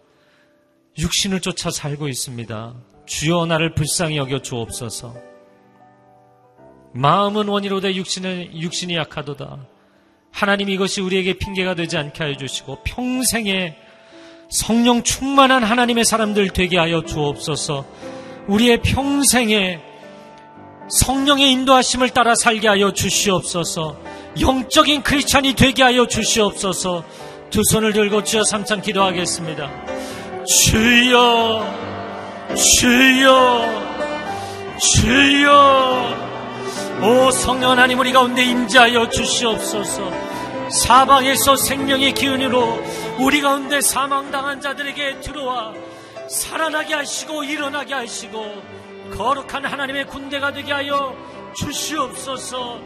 [0.97, 2.75] 육신을 쫓아 살고 있습니다.
[3.05, 5.13] 주여 나를 불쌍히 여겨 주옵소서.
[6.93, 9.57] 마음은 원이로되 육신은 육신이 약하도다.
[10.31, 13.77] 하나님 이것이 우리에게 핑계가 되지 않게 하여 주시고 평생에
[14.49, 17.85] 성령 충만한 하나님의 사람들 되게 하여 주옵소서.
[18.47, 19.79] 우리의 평생에
[20.89, 23.97] 성령의 인도하심을 따라 살게 하여 주시옵소서.
[24.39, 27.03] 영적인 크리스찬이 되게 하여 주시옵소서.
[27.49, 29.71] 두 손을 들고 주여 삼창 기도하겠습니다.
[30.45, 31.92] 주여
[32.55, 33.83] 주여
[34.79, 36.23] 주여.
[37.01, 40.11] 오 성령 하나님 우리 가운데 임재하여 주시옵소서.
[40.69, 42.81] 사방에서 생명의 기운으로
[43.19, 45.73] 우리 가운데 사망당한 자들에게 들어와
[46.29, 48.61] 살아나게 하시고 일어나게 하시고
[49.15, 51.15] 거룩한 하나님의 군대가 되게 하여
[51.55, 52.79] 주시옵소서.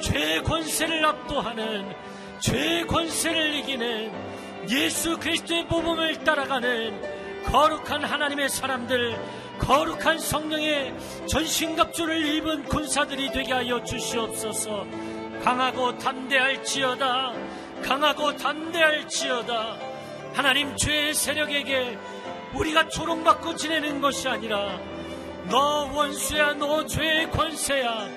[0.00, 1.94] 죄의 권세를 압도하는
[2.40, 4.12] 죄의 권세를 이기는
[4.68, 7.11] 예수 그리스도의 모범을 따라가는
[7.44, 9.18] 거룩한 하나님의 사람들,
[9.58, 10.94] 거룩한 성령의
[11.26, 14.86] 전신갑주를 입은 군사들이 되게 하여 주시옵소서.
[15.42, 17.32] 강하고 담대할지어다.
[17.82, 19.76] 강하고 담대할지어다.
[20.34, 21.98] 하나님 죄의 세력에게
[22.54, 24.78] 우리가 조롱받고 지내는 것이 아니라
[25.50, 28.08] 너 원수야 너 죄의 권세야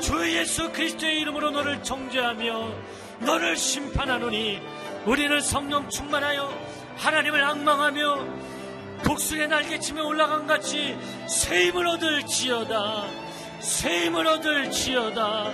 [0.00, 2.72] 주 예수 그리스도의 이름으로 너를 정죄하며
[3.20, 4.60] 너를 심판하노니
[5.06, 6.52] 우리는 성령 충만하여
[6.96, 8.47] 하나님을 악망하며
[9.02, 10.96] 독수리의 날개치며 올라간 같이
[11.26, 13.06] 새 힘을 얻을지어다.
[13.60, 15.52] 새 힘을 얻을지어다.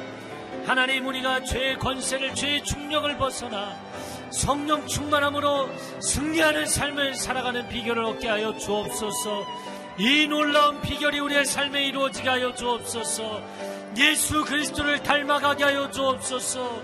[0.66, 3.76] 하나님 우리가 죄의 권세를 죄의 중력을 벗어나
[4.30, 5.68] 성령 충만함으로
[6.00, 9.44] 승리하는 삶을 살아가는 비결을 얻게 하여 주옵소서.
[9.98, 13.42] 이 놀라운 비결이 우리의 삶에 이루어지게 하여 주옵소서.
[13.96, 16.82] 예수 그리스도를 닮아가게 하여 주옵소서.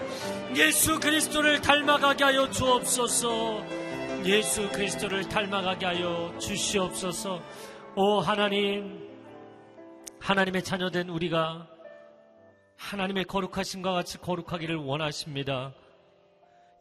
[0.56, 3.79] 예수 그리스도를 닮아가게 하여 주옵소서
[4.24, 7.42] 예수 그리스도를 닮아가게 하여 주시옵소서
[7.96, 9.08] 오 하나님
[10.20, 11.66] 하나님의 자녀된 우리가
[12.76, 15.74] 하나님의 거룩하신과 같이 거룩하기를 원하십니다.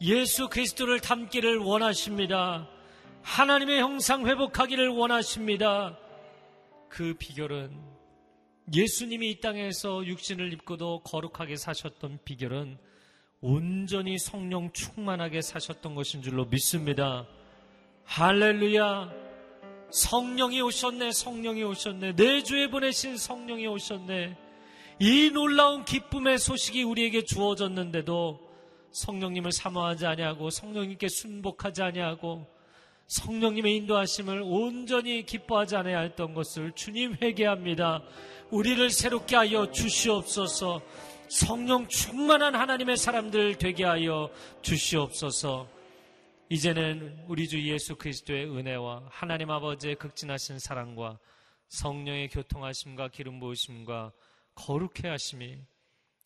[0.02, 2.68] 예수 그리스도를 닮기를 원하십니다.
[3.22, 5.98] 하나님의 형상 회복하기를 원하십니다.
[6.90, 7.80] 그 비결은
[8.74, 12.78] 예수님이 이 땅에서 육신을 입고도 거룩하게 사셨던 비결은
[13.42, 17.26] 온전히 성령 충만하게 사셨던 것인 줄로 믿습니다.
[18.04, 19.14] 할렐루야.
[19.92, 22.16] 성령이 오셨네, 성령이 오셨네.
[22.16, 24.38] 내 주에 보내신 성령이 오셨네.
[25.00, 28.42] 이 놀라운 기쁨의 소식이 우리에게 주어졌는데도
[28.92, 32.46] 성령님을 사모하지 아니하고 성령님께 순복하지 아니하고
[33.08, 38.04] 성령님의 인도하심을 온전히 기뻐하지 않아야 했던 것을 주님 회개합니다.
[38.52, 40.82] 우리를 새롭게 하여 주시옵소서.
[41.30, 44.32] 성령 충만한 하나님의 사람들 되게 하여
[44.64, 45.70] 주시옵소서.
[46.50, 51.20] 이제는 우리 주 예수 그리스도의 은혜와 하나님 아버지의 극진하신 사랑과
[51.68, 54.12] 성령의 교통하심과 기름 부으심과
[54.56, 55.60] 거룩해 하심이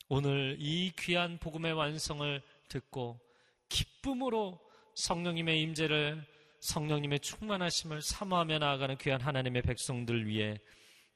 [0.07, 3.19] 오늘 이 귀한 복음의 완성을 듣고
[3.67, 4.57] 기쁨으로
[4.95, 6.25] 성령님의 임재를
[6.61, 10.61] 성령님의 충만하심을 사모하며 나아가는 귀한 하나님의 백성들 위해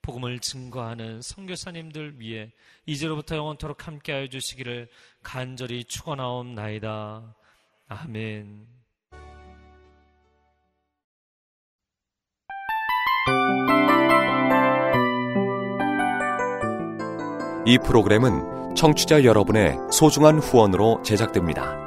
[0.02, 2.52] 복음을 증거하는 선교사님들 위해
[2.86, 4.89] 이제로부터 영원토록 함께하여 주시기를
[5.24, 7.36] 간절히 축원하옵나이다.
[7.88, 8.68] 아멘.
[17.66, 21.87] 이 프로그램은 청취자 여러분의 소중한 후원으로 제작됩니다.